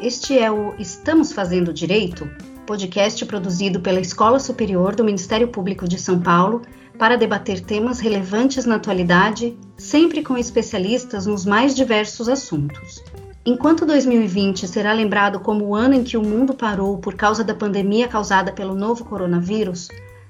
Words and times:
Este 0.00 0.38
é 0.38 0.50
o 0.50 0.74
Estamos 0.78 1.32
Fazendo 1.32 1.72
Direito, 1.72 2.28
podcast 2.66 3.24
produzido 3.26 3.80
pela 3.80 4.00
Escola 4.00 4.38
Superior 4.38 4.94
do 4.94 5.04
Ministério 5.04 5.48
Público 5.48 5.86
de 5.86 5.98
São 5.98 6.20
Paulo 6.20 6.62
para 6.98 7.16
debater 7.16 7.60
temas 7.60 8.00
relevantes 8.00 8.64
na 8.64 8.76
atualidade, 8.76 9.56
sempre 9.76 10.22
com 10.22 10.36
especialistas 10.36 11.26
nos 11.26 11.44
mais 11.44 11.74
diversos 11.74 12.28
assuntos. 12.28 13.02
Enquanto 13.44 13.86
2020 13.86 14.66
será 14.66 14.92
lembrado 14.92 15.38
como 15.38 15.66
o 15.66 15.74
ano 15.74 15.94
em 15.94 16.02
que 16.02 16.16
o 16.16 16.22
mundo 16.22 16.54
parou 16.54 16.98
por 16.98 17.14
causa 17.14 17.44
da 17.44 17.54
pandemia 17.54 18.08
causada 18.08 18.52
pelo 18.52 18.74
novo 18.74 19.04
coronavírus, 19.04 19.88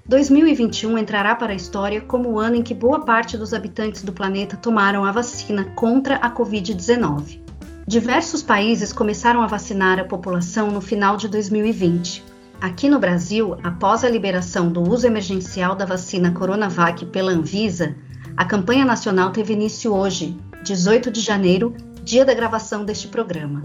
2021 0.09 0.98
entrará 0.98 1.34
para 1.34 1.52
a 1.52 1.56
história 1.56 2.01
como 2.01 2.30
o 2.30 2.38
ano 2.38 2.55
em 2.55 2.62
que 2.62 2.73
boa 2.73 3.05
parte 3.05 3.37
dos 3.37 3.52
habitantes 3.52 4.02
do 4.02 4.12
planeta 4.12 4.56
tomaram 4.56 5.05
a 5.05 5.10
vacina 5.10 5.64
contra 5.74 6.14
a 6.16 6.30
Covid-19. 6.30 7.41
Diversos 7.88 8.41
países 8.41 8.92
começaram 8.92 9.42
a 9.42 9.48
vacinar 9.48 9.98
a 9.98 10.05
população 10.05 10.70
no 10.70 10.80
final 10.80 11.16
de 11.16 11.27
2020. 11.27 12.24
Aqui 12.61 12.88
no 12.88 13.00
Brasil, 13.00 13.56
após 13.64 14.05
a 14.05 14.09
liberação 14.09 14.70
do 14.70 14.80
uso 14.80 15.09
emergencial 15.09 15.74
da 15.74 15.84
vacina 15.84 16.30
Coronavac 16.30 17.05
pela 17.06 17.33
Anvisa, 17.33 17.97
a 18.36 18.45
campanha 18.45 18.84
nacional 18.84 19.30
teve 19.30 19.55
início 19.55 19.92
hoje, 19.92 20.36
18 20.62 21.11
de 21.11 21.20
janeiro, 21.20 21.75
dia 22.05 22.25
da 22.25 22.33
gravação 22.33 22.84
deste 22.84 23.09
programa. 23.09 23.61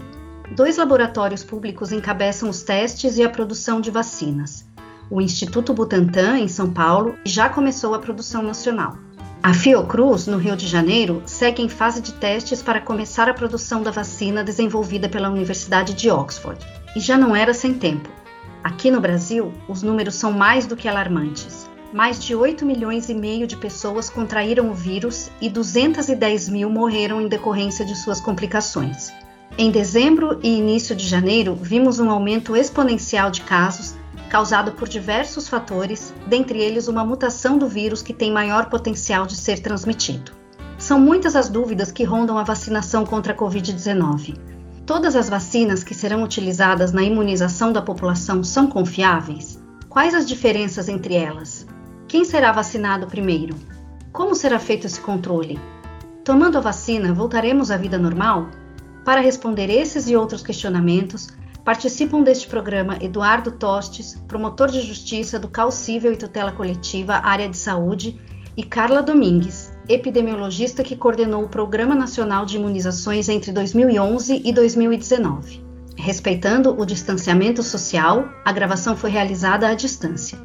Dois 0.56 0.76
laboratórios 0.76 1.44
públicos 1.44 1.92
encabeçam 1.92 2.50
os 2.50 2.62
testes 2.62 3.16
e 3.16 3.22
a 3.22 3.30
produção 3.30 3.80
de 3.80 3.92
vacinas. 3.92 4.71
O 5.10 5.20
Instituto 5.20 5.74
Butantan, 5.74 6.38
em 6.38 6.48
São 6.48 6.70
Paulo, 6.70 7.16
já 7.24 7.48
começou 7.48 7.94
a 7.94 7.98
produção 7.98 8.42
nacional. 8.42 8.96
A 9.42 9.52
Fiocruz, 9.52 10.28
no 10.28 10.38
Rio 10.38 10.56
de 10.56 10.68
Janeiro, 10.68 11.20
segue 11.26 11.62
em 11.62 11.68
fase 11.68 12.00
de 12.00 12.12
testes 12.12 12.62
para 12.62 12.80
começar 12.80 13.28
a 13.28 13.34
produção 13.34 13.82
da 13.82 13.90
vacina 13.90 14.44
desenvolvida 14.44 15.08
pela 15.08 15.28
Universidade 15.28 15.94
de 15.94 16.08
Oxford. 16.08 16.64
E 16.94 17.00
já 17.00 17.18
não 17.18 17.34
era 17.34 17.52
sem 17.52 17.74
tempo. 17.74 18.08
Aqui 18.62 18.88
no 18.88 19.00
Brasil, 19.00 19.52
os 19.68 19.82
números 19.82 20.14
são 20.14 20.30
mais 20.30 20.64
do 20.64 20.76
que 20.76 20.86
alarmantes. 20.86 21.68
Mais 21.92 22.22
de 22.22 22.36
8 22.36 22.64
milhões 22.64 23.08
e 23.08 23.14
meio 23.14 23.46
de 23.46 23.56
pessoas 23.56 24.08
contraíram 24.08 24.70
o 24.70 24.74
vírus 24.74 25.28
e 25.40 25.50
210 25.50 26.48
mil 26.48 26.70
morreram 26.70 27.20
em 27.20 27.26
decorrência 27.26 27.84
de 27.84 27.96
suas 27.96 28.20
complicações. 28.20 29.12
Em 29.58 29.70
dezembro 29.72 30.38
e 30.40 30.56
início 30.56 30.94
de 30.94 31.06
janeiro, 31.06 31.58
vimos 31.60 31.98
um 31.98 32.08
aumento 32.08 32.56
exponencial 32.56 33.30
de 33.30 33.40
casos 33.42 33.96
causado 34.32 34.72
por 34.72 34.88
diversos 34.88 35.46
fatores, 35.46 36.14
dentre 36.26 36.58
eles 36.58 36.88
uma 36.88 37.04
mutação 37.04 37.58
do 37.58 37.68
vírus 37.68 38.00
que 38.00 38.14
tem 38.14 38.32
maior 38.32 38.70
potencial 38.70 39.26
de 39.26 39.36
ser 39.36 39.58
transmitido. 39.58 40.32
São 40.78 40.98
muitas 40.98 41.36
as 41.36 41.50
dúvidas 41.50 41.92
que 41.92 42.02
rondam 42.02 42.38
a 42.38 42.42
vacinação 42.42 43.04
contra 43.04 43.34
a 43.34 43.36
Covid-19. 43.36 44.38
Todas 44.86 45.16
as 45.16 45.28
vacinas 45.28 45.84
que 45.84 45.92
serão 45.92 46.22
utilizadas 46.22 46.92
na 46.92 47.02
imunização 47.02 47.74
da 47.74 47.82
população 47.82 48.42
são 48.42 48.66
confiáveis? 48.66 49.62
Quais 49.90 50.14
as 50.14 50.26
diferenças 50.26 50.88
entre 50.88 51.12
elas? 51.12 51.66
Quem 52.08 52.24
será 52.24 52.52
vacinado 52.52 53.06
primeiro? 53.06 53.54
Como 54.12 54.34
será 54.34 54.58
feito 54.58 54.86
esse 54.86 55.00
controle? 55.02 55.60
Tomando 56.24 56.56
a 56.56 56.62
vacina, 56.62 57.12
voltaremos 57.12 57.70
à 57.70 57.76
vida 57.76 57.98
normal? 57.98 58.48
Para 59.04 59.20
responder 59.20 59.68
esses 59.68 60.08
e 60.08 60.16
outros 60.16 60.42
questionamentos, 60.42 61.28
participam 61.64 62.22
deste 62.22 62.46
programa 62.46 62.98
Eduardo 63.00 63.52
Tostes, 63.52 64.20
promotor 64.26 64.70
de 64.70 64.80
justiça 64.80 65.38
do 65.38 65.48
CAL 65.48 65.70
Cível 65.70 66.12
e 66.12 66.16
Tutela 66.16 66.52
Coletiva 66.52 67.14
Área 67.14 67.48
de 67.48 67.56
Saúde, 67.56 68.20
e 68.56 68.62
Carla 68.62 69.02
Domingues, 69.02 69.72
epidemiologista 69.88 70.82
que 70.82 70.96
coordenou 70.96 71.44
o 71.44 71.48
Programa 71.48 71.94
Nacional 71.94 72.44
de 72.44 72.56
Imunizações 72.56 73.28
entre 73.28 73.52
2011 73.52 74.42
e 74.44 74.52
2019. 74.52 75.64
Respeitando 75.96 76.78
o 76.78 76.84
distanciamento 76.84 77.62
social, 77.62 78.28
a 78.44 78.52
gravação 78.52 78.96
foi 78.96 79.10
realizada 79.10 79.68
à 79.68 79.74
distância. 79.74 80.38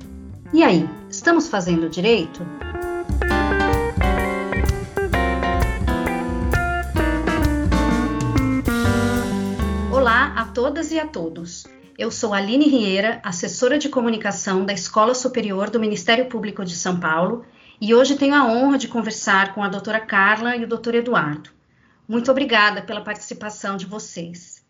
E 0.53 0.63
aí, 0.63 0.87
estamos 1.09 1.47
fazendo 1.47 1.89
direito? 1.89 2.45
Todas 10.67 10.91
e 10.91 10.99
a 10.99 11.07
todos. 11.07 11.65
Eu 11.97 12.11
sou 12.11 12.33
Aline 12.33 12.67
Rieira, 12.67 13.21
assessora 13.23 13.79
de 13.79 13.87
comunicação 13.87 14.65
da 14.65 14.73
Escola 14.73 15.15
Superior 15.15 15.69
do 15.69 15.79
Ministério 15.79 16.25
Público 16.25 16.65
de 16.65 16.75
São 16.75 16.99
Paulo 16.99 17.45
e 17.79 17.95
hoje 17.95 18.17
tenho 18.17 18.35
a 18.35 18.43
honra 18.43 18.77
de 18.77 18.89
conversar 18.89 19.55
com 19.55 19.63
a 19.63 19.69
doutora 19.69 20.01
Carla 20.01 20.57
e 20.57 20.65
o 20.65 20.67
doutor 20.67 20.93
Eduardo. 20.93 21.51
Muito 22.05 22.29
obrigada 22.29 22.81
pela 22.81 22.99
participação 22.99 23.77
de 23.77 23.85
vocês. 23.85 24.61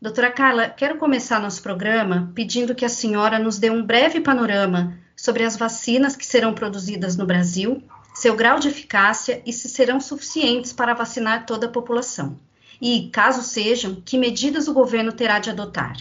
Doutora 0.00 0.30
Carla, 0.30 0.70
quero 0.70 0.96
começar 0.96 1.38
nosso 1.38 1.62
programa 1.62 2.32
pedindo 2.34 2.74
que 2.74 2.86
a 2.86 2.88
senhora 2.88 3.38
nos 3.38 3.58
dê 3.58 3.68
um 3.68 3.84
breve 3.84 4.22
panorama 4.22 4.96
sobre 5.14 5.44
as 5.44 5.54
vacinas 5.54 6.16
que 6.16 6.24
serão 6.24 6.54
produzidas 6.54 7.14
no 7.14 7.26
Brasil, 7.26 7.82
seu 8.14 8.34
grau 8.34 8.58
de 8.58 8.68
eficácia 8.68 9.42
e 9.44 9.52
se 9.52 9.68
serão 9.68 10.00
suficientes 10.00 10.72
para 10.72 10.94
vacinar 10.94 11.44
toda 11.44 11.66
a 11.66 11.70
população. 11.70 12.38
E, 12.80 13.08
caso 13.10 13.42
sejam, 13.42 14.02
que 14.04 14.18
medidas 14.18 14.68
o 14.68 14.74
governo 14.74 15.12
terá 15.12 15.38
de 15.38 15.50
adotar. 15.50 15.96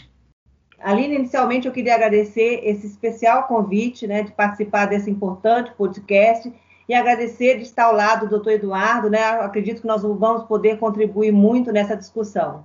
Aline, 0.80 1.16
inicialmente 1.16 1.68
eu 1.68 1.74
queria 1.74 1.96
agradecer 1.96 2.62
esse 2.64 2.86
especial 2.86 3.44
convite, 3.44 4.06
né, 4.06 4.24
de 4.24 4.32
participar 4.32 4.86
desse 4.86 5.10
importante 5.10 5.72
podcast 5.76 6.52
e 6.88 6.94
agradecer 6.94 7.58
de 7.58 7.64
estar 7.64 7.86
ao 7.86 7.96
lado 7.96 8.26
do 8.26 8.30
doutor 8.30 8.54
Eduardo, 8.54 9.10
né, 9.10 9.24
acredito 9.42 9.82
que 9.82 9.88
nós 9.88 10.04
vamos 10.04 10.44
poder 10.44 10.78
contribuir 10.78 11.32
muito 11.32 11.72
nessa 11.72 11.96
discussão. 11.96 12.64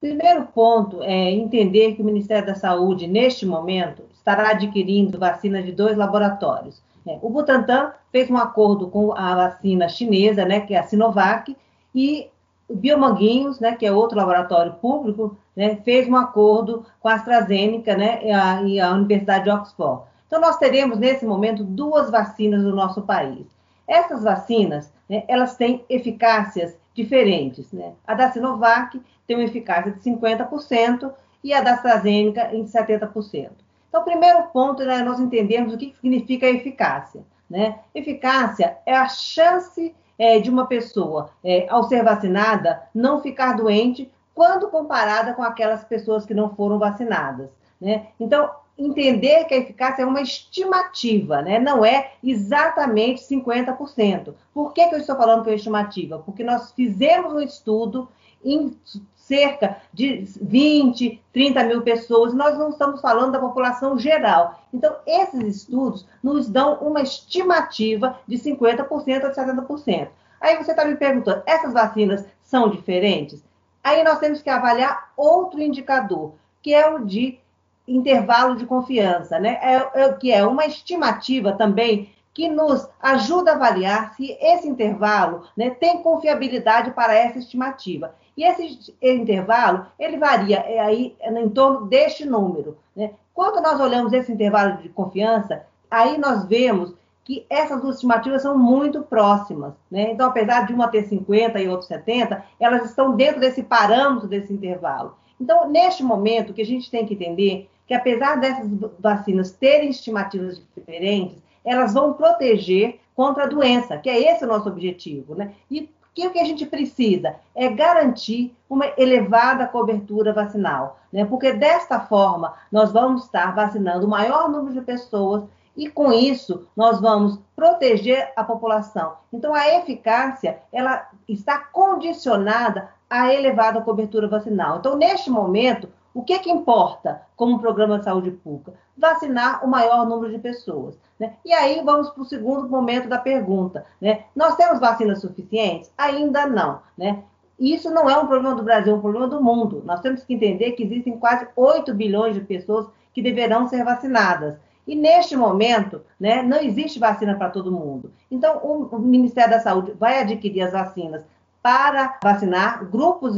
Primeiro 0.00 0.44
ponto 0.46 1.02
é 1.02 1.30
entender 1.30 1.94
que 1.94 2.02
o 2.02 2.04
Ministério 2.04 2.44
da 2.44 2.54
Saúde, 2.54 3.06
neste 3.06 3.46
momento, 3.46 4.02
estará 4.12 4.50
adquirindo 4.50 5.18
vacinas 5.18 5.64
de 5.64 5.72
dois 5.72 5.96
laboratórios. 5.96 6.82
Né. 7.06 7.18
O 7.22 7.30
Butantan 7.30 7.92
fez 8.10 8.28
um 8.28 8.36
acordo 8.36 8.88
com 8.88 9.16
a 9.16 9.34
vacina 9.34 9.88
chinesa, 9.88 10.44
né, 10.44 10.60
que 10.60 10.74
é 10.74 10.78
a 10.78 10.82
Sinovac, 10.82 11.56
e 11.94 12.28
o 12.68 12.74
Biomanguinhos, 12.74 13.60
né, 13.60 13.74
que 13.74 13.86
é 13.86 13.92
outro 13.92 14.16
laboratório 14.16 14.72
público, 14.74 15.36
né, 15.54 15.76
fez 15.84 16.08
um 16.08 16.16
acordo 16.16 16.86
com 17.00 17.08
a 17.08 17.14
AstraZeneca 17.14 17.96
né, 17.96 18.20
e, 18.24 18.30
a, 18.30 18.62
e 18.62 18.80
a 18.80 18.92
Universidade 18.92 19.44
de 19.44 19.50
Oxford. 19.50 20.04
Então, 20.26 20.40
nós 20.40 20.56
teremos, 20.56 20.98
nesse 20.98 21.26
momento, 21.26 21.62
duas 21.62 22.10
vacinas 22.10 22.62
no 22.62 22.74
nosso 22.74 23.02
país. 23.02 23.46
Essas 23.86 24.22
vacinas, 24.22 24.90
né, 25.08 25.24
elas 25.28 25.56
têm 25.56 25.84
eficácias 25.88 26.76
diferentes. 26.94 27.70
Né? 27.72 27.92
A 28.06 28.14
da 28.14 28.30
Sinovac 28.30 29.00
tem 29.26 29.36
uma 29.36 29.44
eficácia 29.44 29.92
de 29.92 30.00
50% 30.00 31.12
e 31.44 31.52
a 31.52 31.60
da 31.60 31.74
AstraZeneca 31.74 32.54
em 32.54 32.64
70%. 32.64 33.50
Então, 33.88 34.00
o 34.00 34.04
primeiro 34.04 34.44
ponto 34.44 34.82
é 34.82 34.86
né, 34.86 34.98
nós 35.02 35.20
entendermos 35.20 35.74
o 35.74 35.76
que 35.76 35.94
significa 36.00 36.46
eficácia. 36.46 37.22
Né? 37.50 37.78
Eficácia 37.94 38.78
é 38.86 38.96
a 38.96 39.08
chance 39.08 39.94
é, 40.22 40.38
de 40.38 40.48
uma 40.48 40.68
pessoa, 40.68 41.30
é, 41.42 41.66
ao 41.68 41.82
ser 41.82 42.04
vacinada, 42.04 42.80
não 42.94 43.20
ficar 43.20 43.56
doente 43.56 44.08
quando 44.32 44.70
comparada 44.70 45.34
com 45.34 45.42
aquelas 45.42 45.82
pessoas 45.82 46.24
que 46.24 46.32
não 46.32 46.54
foram 46.54 46.78
vacinadas. 46.78 47.50
Né? 47.80 48.06
Então, 48.20 48.48
entender 48.78 49.46
que 49.46 49.54
a 49.54 49.56
eficácia 49.56 50.02
é 50.02 50.06
uma 50.06 50.20
estimativa, 50.20 51.42
né? 51.42 51.58
não 51.58 51.84
é 51.84 52.12
exatamente 52.22 53.20
50%. 53.22 54.32
Por 54.54 54.72
que, 54.72 54.86
que 54.86 54.94
eu 54.94 55.00
estou 55.00 55.16
falando 55.16 55.42
que 55.42 55.50
é 55.50 55.56
estimativa? 55.56 56.20
Porque 56.20 56.44
nós 56.44 56.70
fizemos 56.70 57.32
um 57.32 57.40
estudo 57.40 58.08
em 58.44 58.78
cerca 59.22 59.76
de 59.92 60.24
20, 60.40 61.22
30 61.32 61.64
mil 61.64 61.82
pessoas, 61.82 62.34
nós 62.34 62.58
não 62.58 62.70
estamos 62.70 63.00
falando 63.00 63.32
da 63.32 63.38
população 63.38 63.98
geral. 63.98 64.60
Então, 64.72 64.96
esses 65.06 65.56
estudos 65.56 66.06
nos 66.22 66.48
dão 66.48 66.74
uma 66.80 67.00
estimativa 67.00 68.18
de 68.26 68.36
50% 68.36 69.24
a 69.24 69.32
70%. 69.32 70.08
Aí 70.40 70.56
você 70.56 70.72
está 70.72 70.84
me 70.84 70.96
perguntando, 70.96 71.42
essas 71.46 71.72
vacinas 71.72 72.26
são 72.42 72.68
diferentes? 72.68 73.42
Aí 73.82 74.02
nós 74.02 74.18
temos 74.18 74.42
que 74.42 74.50
avaliar 74.50 75.12
outro 75.16 75.62
indicador, 75.62 76.34
que 76.60 76.74
é 76.74 76.88
o 76.88 77.04
de 77.04 77.38
intervalo 77.86 78.56
de 78.56 78.66
confiança, 78.66 79.38
né? 79.38 79.58
É, 79.62 80.02
é, 80.02 80.12
que 80.12 80.32
é 80.32 80.44
uma 80.44 80.66
estimativa 80.66 81.52
também 81.52 82.12
que 82.34 82.48
nos 82.48 82.88
ajuda 83.00 83.52
a 83.52 83.54
avaliar 83.54 84.14
se 84.14 84.36
esse 84.40 84.66
intervalo 84.66 85.44
né, 85.56 85.70
tem 85.70 86.02
confiabilidade 86.02 86.92
para 86.92 87.14
essa 87.14 87.38
estimativa. 87.38 88.14
E 88.36 88.44
esse 88.44 88.94
intervalo, 89.02 89.86
ele 89.98 90.16
varia 90.16 90.58
é, 90.58 90.78
aí 90.80 91.14
em 91.20 91.48
torno 91.50 91.86
deste 91.86 92.24
número. 92.24 92.78
Né? 92.96 93.12
Quando 93.34 93.62
nós 93.62 93.78
olhamos 93.78 94.12
esse 94.12 94.32
intervalo 94.32 94.78
de 94.78 94.88
confiança, 94.88 95.66
aí 95.90 96.16
nós 96.18 96.44
vemos 96.46 96.94
que 97.24 97.46
essas 97.48 97.80
duas 97.80 97.96
estimativas 97.96 98.42
são 98.42 98.58
muito 98.58 99.02
próximas. 99.02 99.74
Né? 99.90 100.10
Então, 100.12 100.28
apesar 100.28 100.66
de 100.66 100.72
uma 100.72 100.88
ter 100.88 101.04
50 101.04 101.60
e 101.60 101.68
outra 101.68 101.86
70, 101.86 102.44
elas 102.58 102.84
estão 102.86 103.14
dentro 103.14 103.40
desse 103.40 103.62
parâmetro 103.62 104.26
desse 104.26 104.52
intervalo. 104.52 105.16
Então, 105.40 105.68
neste 105.68 106.02
momento, 106.02 106.50
o 106.50 106.54
que 106.54 106.62
a 106.62 106.66
gente 106.66 106.90
tem 106.90 107.06
que 107.06 107.14
entender 107.14 107.68
que 107.86 107.94
apesar 107.94 108.36
dessas 108.36 108.68
vacinas 108.98 109.52
terem 109.52 109.90
estimativas 109.90 110.60
diferentes, 110.74 111.36
elas 111.64 111.94
vão 111.94 112.14
proteger 112.14 113.00
contra 113.14 113.44
a 113.44 113.48
doença, 113.48 113.98
que 113.98 114.08
é 114.08 114.32
esse 114.32 114.44
o 114.44 114.48
nosso 114.48 114.68
objetivo, 114.68 115.34
né? 115.34 115.52
E 115.70 115.90
que 116.14 116.26
o 116.26 116.30
que 116.30 116.38
a 116.38 116.44
gente 116.44 116.66
precisa 116.66 117.36
é 117.54 117.68
garantir 117.68 118.54
uma 118.68 118.86
elevada 118.96 119.66
cobertura 119.66 120.32
vacinal, 120.32 120.98
né? 121.12 121.24
Porque 121.24 121.52
desta 121.52 122.00
forma 122.00 122.54
nós 122.70 122.92
vamos 122.92 123.24
estar 123.24 123.54
vacinando 123.54 124.06
o 124.06 124.10
maior 124.10 124.50
número 124.50 124.74
de 124.74 124.80
pessoas 124.82 125.44
e 125.76 125.88
com 125.88 126.12
isso 126.12 126.66
nós 126.76 127.00
vamos 127.00 127.38
proteger 127.56 128.32
a 128.36 128.44
população. 128.44 129.14
Então 129.32 129.54
a 129.54 129.68
eficácia 129.76 130.58
ela 130.72 131.08
está 131.28 131.58
condicionada 131.58 132.90
à 133.08 133.32
elevada 133.32 133.80
cobertura 133.80 134.28
vacinal. 134.28 134.78
Então 134.78 134.96
neste 134.96 135.30
momento 135.30 135.88
o 136.14 136.22
que, 136.22 136.38
que 136.40 136.50
importa 136.50 137.22
como 137.36 137.58
programa 137.58 137.98
de 137.98 138.04
saúde 138.04 138.30
pública? 138.30 138.74
Vacinar 138.96 139.64
o 139.64 139.68
maior 139.68 140.06
número 140.06 140.32
de 140.32 140.38
pessoas. 140.38 140.98
Né? 141.18 141.34
E 141.44 141.52
aí 141.52 141.82
vamos 141.84 142.10
para 142.10 142.22
o 142.22 142.26
segundo 142.26 142.68
momento 142.68 143.08
da 143.08 143.18
pergunta. 143.18 143.84
Né? 144.00 144.24
Nós 144.36 144.56
temos 144.56 144.80
vacinas 144.80 145.20
suficientes? 145.20 145.90
Ainda 145.96 146.46
não. 146.46 146.80
Né? 146.96 147.22
Isso 147.58 147.90
não 147.90 148.10
é 148.10 148.18
um 148.18 148.26
problema 148.26 148.54
do 148.54 148.62
Brasil, 148.62 148.92
é 148.92 148.96
um 148.96 149.00
problema 149.00 149.28
do 149.28 149.42
mundo. 149.42 149.82
Nós 149.84 150.00
temos 150.00 150.24
que 150.24 150.34
entender 150.34 150.72
que 150.72 150.82
existem 150.82 151.16
quase 151.18 151.46
8 151.56 151.94
bilhões 151.94 152.34
de 152.34 152.40
pessoas 152.40 152.86
que 153.14 153.22
deverão 153.22 153.68
ser 153.68 153.84
vacinadas. 153.84 154.56
E 154.86 154.96
neste 154.96 155.36
momento, 155.36 156.02
né, 156.18 156.42
não 156.42 156.58
existe 156.58 156.98
vacina 156.98 157.36
para 157.36 157.50
todo 157.50 157.70
mundo. 157.70 158.12
Então, 158.30 158.58
o, 158.58 158.98
Ministério 158.98 159.52
da 159.52 159.60
Saúde 159.60 159.92
vai 159.92 160.20
adquirir 160.20 160.62
as 160.62 160.72
vacinas 160.72 161.24
para 161.62 162.18
vacinar 162.22 162.84
grupos 162.90 163.36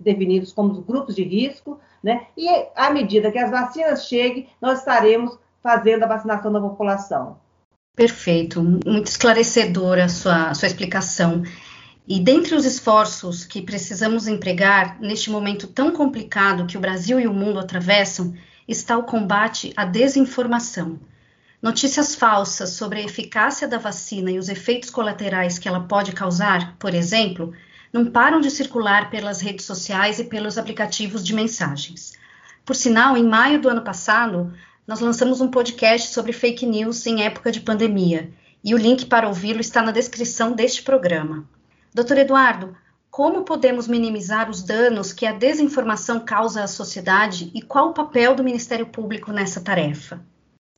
definidos 0.00 0.52
como 0.52 0.72
os 0.72 0.84
grupos 0.84 1.14
de 1.14 1.22
risco, 1.22 1.80
né? 2.02 2.26
E 2.36 2.48
à 2.76 2.90
medida 2.90 3.32
que 3.32 3.38
as 3.38 3.50
vacinas 3.50 4.06
cheguem, 4.06 4.48
nós 4.60 4.80
estaremos 4.80 5.38
fazendo 5.62 6.04
a 6.04 6.08
vacinação 6.08 6.52
da 6.52 6.60
população. 6.60 7.38
Perfeito, 7.96 8.62
muito 8.62 9.06
esclarecedora 9.06 10.04
a 10.04 10.08
sua, 10.08 10.50
a 10.50 10.54
sua 10.54 10.68
explicação. 10.68 11.42
E 12.06 12.20
dentre 12.20 12.54
os 12.54 12.64
esforços 12.64 13.44
que 13.44 13.62
precisamos 13.62 14.28
empregar 14.28 15.00
neste 15.00 15.30
momento 15.30 15.66
tão 15.66 15.90
complicado 15.90 16.66
que 16.66 16.76
o 16.76 16.80
Brasil 16.80 17.18
e 17.18 17.26
o 17.26 17.32
mundo 17.32 17.58
atravessam, 17.58 18.34
está 18.68 18.98
o 18.98 19.04
combate 19.04 19.72
à 19.76 19.84
desinformação. 19.84 21.00
Notícias 21.62 22.14
falsas 22.14 22.70
sobre 22.70 23.00
a 23.00 23.04
eficácia 23.04 23.66
da 23.66 23.78
vacina 23.78 24.30
e 24.30 24.38
os 24.38 24.48
efeitos 24.48 24.90
colaterais 24.90 25.58
que 25.58 25.66
ela 25.66 25.80
pode 25.80 26.12
causar, 26.12 26.76
por 26.78 26.94
exemplo, 26.94 27.52
não 27.90 28.04
param 28.04 28.40
de 28.40 28.50
circular 28.50 29.08
pelas 29.08 29.40
redes 29.40 29.64
sociais 29.64 30.18
e 30.18 30.24
pelos 30.24 30.58
aplicativos 30.58 31.24
de 31.24 31.34
mensagens. 31.34 32.12
Por 32.64 32.76
sinal, 32.76 33.16
em 33.16 33.24
maio 33.24 33.60
do 33.60 33.70
ano 33.70 33.80
passado, 33.80 34.52
nós 34.86 35.00
lançamos 35.00 35.40
um 35.40 35.50
podcast 35.50 36.12
sobre 36.12 36.32
fake 36.32 36.66
news 36.66 37.06
em 37.06 37.24
época 37.24 37.50
de 37.50 37.60
pandemia, 37.60 38.30
e 38.62 38.74
o 38.74 38.78
link 38.78 39.06
para 39.06 39.28
ouvi-lo 39.28 39.60
está 39.60 39.80
na 39.80 39.92
descrição 39.92 40.52
deste 40.52 40.82
programa. 40.82 41.48
Doutor 41.94 42.18
Eduardo, 42.18 42.76
como 43.10 43.44
podemos 43.44 43.88
minimizar 43.88 44.50
os 44.50 44.62
danos 44.62 45.12
que 45.12 45.24
a 45.24 45.32
desinformação 45.32 46.20
causa 46.20 46.62
à 46.62 46.66
sociedade 46.66 47.50
e 47.54 47.62
qual 47.62 47.88
o 47.88 47.94
papel 47.94 48.34
do 48.34 48.44
Ministério 48.44 48.86
Público 48.86 49.32
nessa 49.32 49.60
tarefa? 49.60 50.20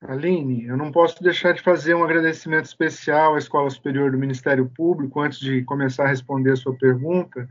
Aline, 0.00 0.64
eu 0.64 0.76
não 0.76 0.92
posso 0.92 1.22
deixar 1.22 1.52
de 1.52 1.60
fazer 1.60 1.94
um 1.94 2.04
agradecimento 2.04 2.66
especial 2.66 3.34
à 3.34 3.38
Escola 3.38 3.68
Superior 3.68 4.12
do 4.12 4.18
Ministério 4.18 4.70
Público, 4.76 5.20
antes 5.20 5.40
de 5.40 5.62
começar 5.64 6.04
a 6.04 6.08
responder 6.08 6.52
a 6.52 6.56
sua 6.56 6.72
pergunta, 6.74 7.48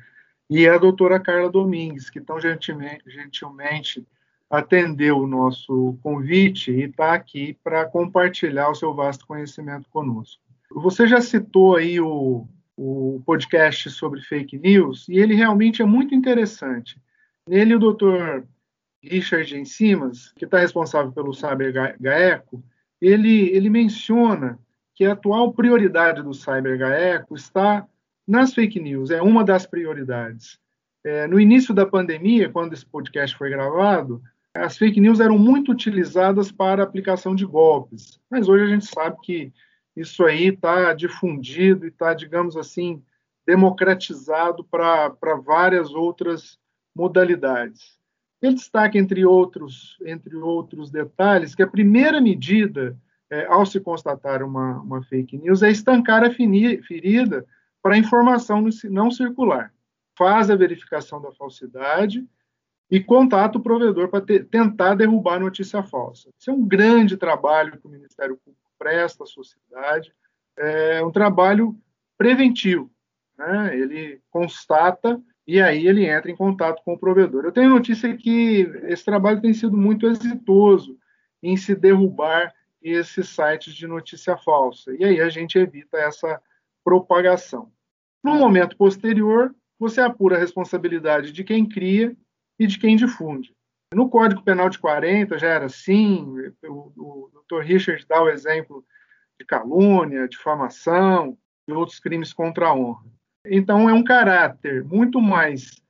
e 0.50 0.68
à 0.68 0.78
doutora 0.78 1.20
Carla 1.20 1.50
Domingues, 1.50 2.10
que 2.10 2.22
tão 2.22 2.40
gentilmente, 2.40 3.04
gentilmente 3.06 4.08
atendeu 4.50 5.18
o 5.20 5.28
nosso 5.28 6.00
convite 6.02 6.72
e 6.72 6.84
está 6.84 7.14
aqui 7.14 7.58
para 7.62 7.86
compartilhar 7.86 8.70
o 8.70 8.76
seu 8.76 8.94
vasto 8.94 9.28
conhecimento 9.28 9.90
conosco. 9.90 10.42
Você 10.72 11.06
já 11.06 11.20
citou 11.20 11.76
aí 11.76 12.00
o, 12.00 12.48
o 12.78 13.22
podcast 13.26 13.90
sobre 13.90 14.22
fake 14.22 14.58
news, 14.58 15.06
e 15.10 15.18
ele 15.18 15.36
realmente 15.36 15.82
é 15.82 15.86
muito 15.86 16.16
interessante. 16.16 16.98
Nele, 17.46 17.76
o 17.76 17.80
doutor 17.80 18.48
Richard 19.04 19.56
Ensimas, 19.58 20.32
que 20.34 20.46
está 20.46 20.60
responsável 20.60 21.12
pelo 21.12 21.34
Cyber 21.34 21.74
GAECO, 22.00 22.64
ele, 23.02 23.50
ele 23.50 23.70
menciona 23.70 24.60
que 24.96 25.06
a 25.06 25.14
atual 25.14 25.54
prioridade 25.54 26.24
do 26.24 26.34
Cyber 26.34 26.78
GAECO 26.78 27.36
está 27.36 27.88
nas 28.28 28.54
fake 28.54 28.80
news, 28.80 29.12
é 29.12 29.22
uma 29.22 29.44
das 29.44 29.66
prioridades. 29.66 30.60
É, 31.04 31.28
no 31.28 31.40
início 31.40 31.74
da 31.74 31.86
pandemia, 31.86 32.50
quando 32.50 32.74
esse 32.74 32.86
podcast 32.86 33.38
foi 33.38 33.50
gravado, 33.50 34.22
as 34.54 34.78
fake 34.78 35.00
news 35.00 35.20
eram 35.20 35.38
muito 35.38 35.72
utilizadas 35.72 36.52
para 36.52 36.84
aplicação 36.84 37.36
de 37.36 37.46
golpes, 37.46 38.20
mas 38.30 38.50
hoje 38.50 38.64
a 38.66 38.68
gente 38.68 38.88
sabe 38.88 39.16
que 39.22 39.54
isso 39.96 40.24
aí 40.26 40.48
está 40.48 40.94
difundido 40.94 41.86
e 41.86 41.90
está, 41.90 42.14
digamos 42.14 42.58
assim, 42.58 43.02
democratizado 43.46 44.64
para 44.64 45.36
várias 45.46 45.92
outras 45.92 46.60
modalidades. 46.94 47.98
Ele 48.42 48.56
destaca, 48.56 48.98
entre 48.98 49.26
outros, 49.26 49.98
entre 50.06 50.36
outros 50.36 50.92
detalhes, 50.92 51.56
que 51.56 51.64
a 51.64 51.68
primeira 51.68 52.22
medida 52.22 52.98
é, 53.30 53.46
ao 53.48 53.66
se 53.66 53.80
constatar 53.80 54.44
uma, 54.44 54.80
uma, 54.82 55.04
fake 55.04 55.38
news 55.38 55.64
é 55.64 55.70
estancar 55.70 56.24
a 56.24 56.32
ferida 56.32 57.46
para 57.82 57.96
a 57.96 57.98
informação 57.98 58.64
não 58.86 59.12
circular. 59.12 59.74
Faz 60.18 60.50
a 60.50 60.56
verificação 60.56 61.22
da 61.22 61.32
falsidade 61.32 62.26
e 62.90 63.00
contata 63.00 63.58
o 63.58 63.62
provedor 63.62 64.10
para 64.10 64.24
tentar 64.24 64.96
derrubar 64.96 65.36
a 65.36 65.40
notícia 65.40 65.84
falsa. 65.84 66.30
Isso 66.40 66.50
é 66.50 66.54
um 66.54 66.66
grande 66.66 67.18
trabalho 67.18 67.78
que 67.78 67.86
o 67.86 67.90
Ministério 67.90 68.38
Público 68.38 68.72
presta 68.80 69.24
à 69.24 69.28
sociedade, 69.28 70.14
é 70.58 71.04
um 71.04 71.12
trabalho 71.12 71.78
preventivo. 72.18 72.90
Né? 73.38 73.78
Ele 73.78 74.22
constata 74.30 75.22
e 75.48 75.62
aí 75.62 75.88
ele 75.88 76.06
entra 76.06 76.30
em 76.30 76.36
contato 76.36 76.84
com 76.84 76.94
o 76.94 77.00
provedor. 77.00 77.46
Eu 77.46 77.52
tenho 77.54 77.70
notícia 77.70 78.16
que 78.18 78.70
esse 78.84 79.06
trabalho 79.06 79.42
tem 79.42 79.54
sido 79.54 79.78
muito 79.78 80.06
exitoso 80.06 81.00
em 81.42 81.56
se 81.56 81.74
derrubar 81.74 82.54
esses 82.82 83.30
sites 83.30 83.74
de 83.74 83.88
notícia 83.88 84.38
falsa, 84.38 84.94
e 85.00 85.04
aí 85.04 85.22
a 85.22 85.30
gente 85.30 85.58
evita 85.58 85.98
essa 85.98 86.42
propagação. 86.84 87.72
No 88.24 88.36
momento 88.36 88.76
posterior, 88.78 89.56
você 89.80 90.02
apura 90.02 90.36
a 90.36 90.40
responsabilidade 90.40 91.32
de 91.32 91.44
quem 91.44 91.68
cria 91.68 92.16
e 92.60 92.68
de 92.68 92.78
quem 92.78 92.96
difunde. 92.96 93.56
No 93.94 94.10
Código 94.10 94.44
Penal 94.44 94.70
de 94.70 94.80
40 94.80 95.38
já 95.38 95.48
era 95.48 95.66
assim, 95.66 96.26
o, 96.66 96.92
o 96.98 97.32
Dr. 97.50 97.62
Richard 97.62 98.06
dá 98.08 98.22
o 98.22 98.30
exemplo 98.30 98.86
de 99.40 99.46
calúnia, 99.46 100.28
difamação 100.28 101.38
e 101.68 101.72
outros 101.72 102.00
crimes 102.00 102.34
contra 102.34 102.68
a 102.68 102.74
honra. 102.74 103.06
Então, 103.50 103.90
é 103.90 103.94
um 103.94 104.04
caráter 104.04 104.84
muito 104.84 105.22
mais 105.22 105.82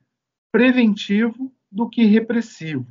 preventivo 0.51 1.51
do 1.71 1.89
que 1.89 2.05
repressivo. 2.05 2.85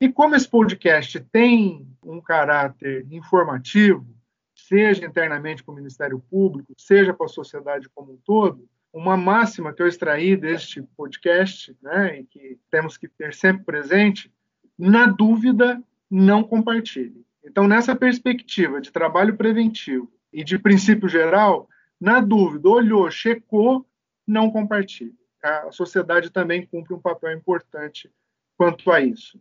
E 0.00 0.10
como 0.10 0.34
esse 0.34 0.48
podcast 0.48 1.20
tem 1.30 1.86
um 2.04 2.20
caráter 2.20 3.06
informativo, 3.10 4.06
seja 4.54 5.06
internamente 5.06 5.62
para 5.62 5.72
o 5.72 5.76
Ministério 5.76 6.18
Público, 6.30 6.72
seja 6.76 7.14
para 7.14 7.26
a 7.26 7.28
sociedade 7.28 7.88
como 7.94 8.12
um 8.12 8.18
todo, 8.24 8.68
uma 8.92 9.16
máxima 9.16 9.72
que 9.72 9.80
eu 9.80 9.86
extraí 9.86 10.36
deste 10.36 10.82
podcast, 10.96 11.74
né, 11.80 12.20
e 12.20 12.24
que 12.24 12.58
temos 12.70 12.96
que 12.96 13.08
ter 13.08 13.32
sempre 13.32 13.64
presente, 13.64 14.30
na 14.78 15.06
dúvida, 15.06 15.82
não 16.10 16.42
compartilhe. 16.42 17.24
Então, 17.44 17.66
nessa 17.66 17.96
perspectiva 17.96 18.80
de 18.80 18.92
trabalho 18.92 19.36
preventivo 19.36 20.12
e 20.32 20.44
de 20.44 20.58
princípio 20.58 21.08
geral, 21.08 21.68
na 22.02 22.20
dúvida, 22.20 22.68
olhou, 22.68 23.08
checou, 23.12 23.86
não 24.26 24.50
compartilhe. 24.50 25.14
A 25.40 25.70
sociedade 25.70 26.30
também 26.30 26.66
cumpre 26.66 26.92
um 26.92 26.98
papel 26.98 27.32
importante 27.32 28.10
quanto 28.58 28.90
a 28.90 29.00
isso. 29.00 29.40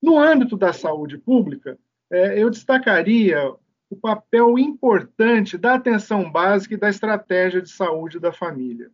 No 0.00 0.18
âmbito 0.18 0.56
da 0.56 0.72
saúde 0.72 1.18
pública, 1.18 1.78
é, 2.10 2.42
eu 2.42 2.48
destacaria 2.48 3.38
o 3.90 3.96
papel 3.96 4.58
importante 4.58 5.58
da 5.58 5.74
atenção 5.74 6.30
básica 6.32 6.72
e 6.72 6.78
da 6.78 6.88
estratégia 6.88 7.60
de 7.60 7.68
saúde 7.68 8.18
da 8.18 8.32
família. 8.32 8.90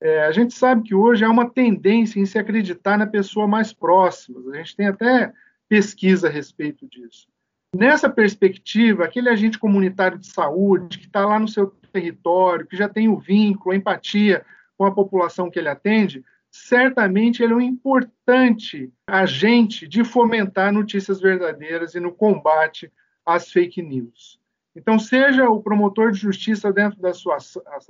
É, 0.00 0.24
a 0.24 0.32
gente 0.32 0.54
sabe 0.54 0.84
que 0.84 0.94
hoje 0.94 1.22
há 1.22 1.30
uma 1.30 1.50
tendência 1.50 2.18
em 2.18 2.24
se 2.24 2.38
acreditar 2.38 2.96
na 2.96 3.06
pessoa 3.06 3.46
mais 3.46 3.74
próxima. 3.74 4.40
A 4.52 4.56
gente 4.56 4.74
tem 4.74 4.86
até 4.86 5.30
pesquisa 5.68 6.28
a 6.28 6.30
respeito 6.30 6.88
disso. 6.88 7.28
Nessa 7.74 8.08
perspectiva, 8.08 9.04
aquele 9.04 9.28
agente 9.28 9.58
comunitário 9.58 10.18
de 10.18 10.26
saúde 10.28 10.98
que 10.98 11.06
está 11.06 11.26
lá 11.26 11.38
no 11.38 11.48
seu 11.48 11.66
território, 11.92 12.66
que 12.66 12.76
já 12.76 12.88
tem 12.88 13.08
o 13.08 13.18
vínculo, 13.18 13.72
a 13.72 13.76
empatia 13.76 14.44
com 14.78 14.84
a 14.84 14.94
população 14.94 15.50
que 15.50 15.58
ele 15.58 15.68
atende, 15.68 16.24
certamente 16.50 17.42
ele 17.42 17.52
é 17.52 17.56
um 17.56 17.60
importante 17.60 18.92
agente 19.06 19.88
de 19.88 20.04
fomentar 20.04 20.72
notícias 20.72 21.20
verdadeiras 21.20 21.96
e 21.96 22.00
no 22.00 22.12
combate 22.12 22.92
às 23.26 23.50
fake 23.50 23.82
news. 23.82 24.38
Então, 24.76 24.98
seja 24.98 25.48
o 25.48 25.60
promotor 25.60 26.12
de 26.12 26.18
justiça 26.18 26.72
dentro 26.72 27.00
da 27.00 27.12
sua 27.12 27.38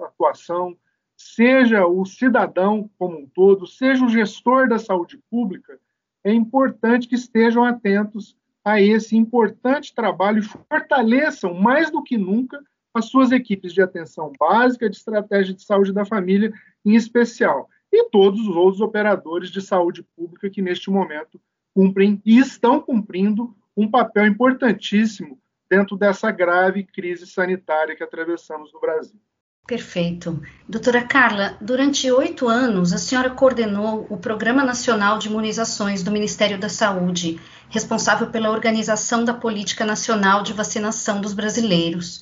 atuação, 0.00 0.76
seja 1.17 1.87
o 1.87 2.05
cidadão 2.07 2.91
como 2.99 3.19
um 3.19 3.26
todo, 3.26 3.67
seja 3.67 4.05
o 4.05 4.09
gestor 4.09 4.69
da 4.69 4.79
saúde 4.79 5.19
pública, 5.31 5.79
é 6.23 6.33
importante 6.33 7.07
que 7.07 7.14
estejam 7.14 7.64
atentos 7.64 8.35
a 8.64 8.80
esse 8.80 9.16
importante 9.16 9.94
trabalho 9.94 10.38
e 10.38 10.42
fortaleçam 10.42 11.52
mais 11.52 11.90
do 11.90 12.02
que 12.02 12.16
nunca 12.16 12.59
as 12.94 13.06
suas 13.06 13.33
equipes 13.33 13.75
de 13.75 13.83
atenção 13.83 14.33
básica, 14.38 14.88
de 14.88 14.97
estratégia 14.97 15.52
de 15.52 15.62
saúde 15.62 15.92
da 15.92 16.04
família, 16.04 16.52
em 16.85 16.94
especial, 16.94 17.68
e 17.92 18.09
todos 18.09 18.40
os 18.40 18.56
outros 18.56 18.80
operadores 18.80 19.50
de 19.50 19.61
saúde 19.61 20.02
pública 20.16 20.49
que 20.49 20.62
neste 20.62 20.90
momento 20.90 21.40
cumprem 21.75 22.23
e 22.25 22.38
estão 22.38 22.80
cumprindo 22.80 23.54
um 23.76 23.90
papel 23.90 24.26
importantíssimo 24.26 25.38
dentro 25.68 25.97
dessa 25.97 26.30
grave 26.30 26.85
crise 26.85 27.26
sanitária 27.26 27.97
que 27.97 28.02
atravessamos 28.04 28.73
no 28.73 28.80
Brasil. 28.80 29.21
Perfeito. 29.66 30.42
Doutora 30.68 31.02
Carla, 31.02 31.56
durante 31.59 32.11
oito 32.11 32.49
anos 32.49 32.92
a 32.92 32.99
senhora 32.99 33.30
coordenou 33.30 34.06
o 34.11 34.18
Programa 34.18 34.62
Nacional 34.62 35.18
de 35.18 35.28
Imunizações 35.28 36.02
do 36.02 36.11
Ministério 36.11 36.59
da 36.59 36.68
Saúde, 36.68 37.40
responsável 37.71 38.26
pela 38.26 38.50
organização 38.50 39.25
da 39.25 39.33
Política 39.33 39.87
Nacional 39.87 40.42
de 40.42 40.52
Vacinação 40.52 41.18
dos 41.18 41.33
Brasileiros. 41.33 42.21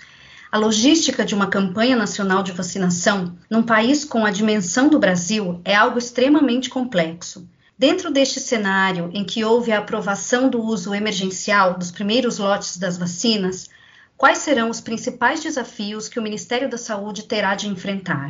A 0.53 0.59
logística 0.59 1.25
de 1.25 1.35
uma 1.35 1.49
campanha 1.49 1.97
nacional 1.97 2.45
de 2.45 2.53
vacinação 2.53 3.37
num 3.51 3.65
país 3.65 4.05
com 4.05 4.25
a 4.25 4.31
dimensão 4.31 4.89
do 4.89 5.01
Brasil 5.01 5.61
é 5.65 5.75
algo 5.75 5.99
extremamente 5.99 6.71
complexo. 6.71 7.49
Dentro 7.77 8.13
deste 8.13 8.39
cenário 8.39 9.11
em 9.13 9.25
que 9.25 9.45
houve 9.45 9.73
a 9.73 9.79
aprovação 9.79 10.49
do 10.49 10.63
uso 10.63 10.95
emergencial 10.95 11.77
dos 11.77 11.91
primeiros 11.91 12.39
lotes 12.39 12.77
das 12.77 12.97
vacinas, 12.97 13.69
quais 14.23 14.39
serão 14.39 14.71
os 14.71 14.81
principais 14.81 15.43
desafios 15.43 16.09
que 16.09 16.21
o 16.21 16.23
Ministério 16.23 16.71
da 16.71 16.79
Saúde 16.79 17.25
terá 17.25 17.57
de 17.57 17.67
enfrentar? 17.67 18.29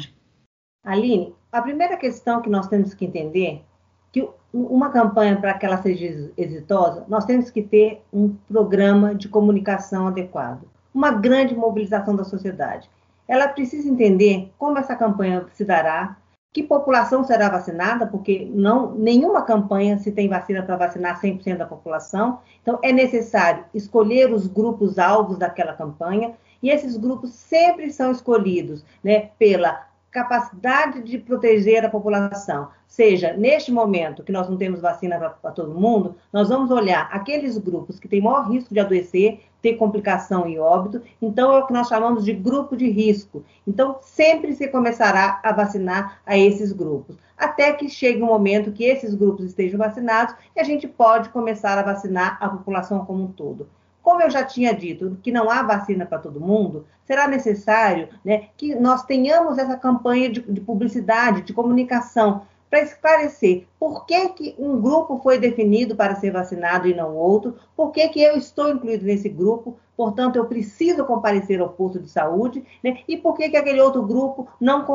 Aline, 0.83 1.35
a 1.53 1.61
primeira 1.61 1.99
questão 1.99 2.41
que 2.41 2.49
nós 2.49 2.67
temos 2.67 2.95
que 2.95 3.05
entender 3.05 3.63
que 4.11 4.27
uma 4.55 4.89
campanha 4.89 5.39
para 5.39 5.53
que 5.53 5.67
ela 5.67 5.83
seja 5.83 6.33
exitosa, 6.35 7.05
nós 7.09 7.27
temos 7.27 7.51
que 7.51 7.61
ter 7.61 8.01
um 8.11 8.35
programa 8.49 9.15
de 9.15 9.29
comunicação 9.29 10.07
adequado, 10.07 10.63
uma 10.95 11.11
grande 11.11 11.55
mobilização 11.55 12.17
da 12.17 12.25
sociedade. 12.25 12.89
Ela 13.29 13.47
precisa 13.47 13.87
entender 13.87 14.51
como 14.57 14.79
essa 14.79 14.97
campanha 14.97 15.45
se 15.53 15.63
dará, 15.63 16.17
que 16.52 16.62
população 16.62 17.25
será 17.25 17.49
vacinada, 17.49 18.06
porque 18.06 18.50
não 18.52 18.92
nenhuma 18.94 19.42
campanha 19.42 19.99
se 19.99 20.12
tem 20.12 20.28
vacina 20.28 20.62
para 20.62 20.76
vacinar 20.76 21.21
100% 21.21 21.56
da 21.56 21.66
população. 21.66 22.40
Então, 22.61 22.78
é 22.82 22.92
necessário 22.92 23.64
escolher 23.73 24.32
os 24.32 24.47
grupos 24.47 24.99
alvos 24.99 25.38
daquela 25.38 25.73
campanha, 25.73 26.35
e 26.62 26.68
esses 26.68 26.97
grupos 26.97 27.30
sempre 27.30 27.90
são 27.90 28.12
escolhidos 28.12 28.85
né, 29.02 29.30
pela 29.38 29.87
capacidade 30.11 31.02
de 31.02 31.16
proteger 31.16 31.85
a 31.87 31.88
população. 31.88 32.68
Seja, 32.87 33.32
neste 33.32 33.73
momento 33.73 34.23
que 34.23 34.30
nós 34.30 34.47
não 34.47 34.59
temos 34.59 34.82
vacina 34.82 35.18
para 35.18 35.50
todo 35.50 35.75
mundo, 35.75 36.16
nós 36.30 36.50
vamos 36.50 36.71
olhar 36.71 37.09
aqueles 37.11 37.56
grupos 37.56 37.99
que 37.99 38.06
têm 38.06 38.21
maior 38.21 38.50
risco 38.50 38.75
de 38.75 38.78
adoecer, 38.78 39.40
ter 39.62 39.75
complicação 39.75 40.47
e 40.49 40.59
óbito, 40.59 41.00
então 41.23 41.54
é 41.54 41.59
o 41.61 41.66
que 41.66 41.73
nós 41.73 41.88
chamamos 41.88 42.25
de 42.25 42.33
grupo 42.33 42.76
de 42.76 42.90
risco. 42.90 43.45
Então, 43.66 43.99
sempre 44.02 44.52
se 44.54 44.66
começará 44.66 45.40
a 45.42 45.52
vacinar 45.52 46.19
a 46.26 46.37
esses 46.37 46.73
grupos, 46.73 47.16
até 47.38 47.73
que 47.73 47.88
chegue 47.88 48.23
um 48.23 48.26
momento 48.26 48.73
que 48.73 48.85
esses 48.85 49.14
grupos 49.14 49.47
estejam 49.47 49.78
vacinados 49.78 50.35
e 50.54 50.61
a 50.61 50.64
gente 50.64 50.88
pode 50.88 51.28
começar 51.28 51.78
a 51.78 51.83
vacinar 51.83 52.37
a 52.40 52.49
população 52.49 53.04
como 53.04 53.23
um 53.23 53.33
todo. 53.33 53.69
Como 54.02 54.21
eu 54.21 54.28
já 54.28 54.45
tinha 54.45 54.75
dito, 54.75 55.16
que 55.23 55.31
não 55.31 55.49
há 55.49 55.62
vacina 55.62 56.04
para 56.04 56.19
todo 56.19 56.40
mundo, 56.40 56.85
será 57.04 57.28
necessário 57.28 58.09
né, 58.25 58.49
que 58.57 58.75
nós 58.75 59.04
tenhamos 59.04 59.59
essa 59.59 59.76
campanha 59.76 60.28
de, 60.28 60.40
de 60.40 60.61
publicidade, 60.61 61.42
de 61.42 61.52
comunicação, 61.52 62.42
para 62.73 62.81
esclarecer 62.81 63.67
por 63.79 64.07
que, 64.07 64.31
que 64.31 64.55
um 64.59 64.81
grupo 64.81 65.21
foi 65.23 65.38
definido 65.38 65.95
para 65.95 66.14
ser 66.14 66.31
vacinado 66.31 66.88
e 66.88 66.95
não 66.95 67.14
outro, 67.14 67.55
por 67.76 67.93
que, 67.93 68.09
que 68.09 68.23
eu 68.23 68.35
estou 68.35 68.71
incluído 68.71 69.05
nesse 69.05 69.29
grupo, 69.29 69.76
portanto, 69.95 70.37
eu 70.37 70.47
preciso 70.47 71.05
comparecer 71.05 71.61
ao 71.61 71.69
posto 71.69 72.00
de 72.00 72.09
saúde, 72.09 72.64
né, 72.83 73.00
e 73.07 73.19
por 73.19 73.37
que, 73.37 73.50
que 73.50 73.59
aquele 73.59 73.79
outro 73.79 74.02
grupo 74.02 74.49
não, 74.59 74.87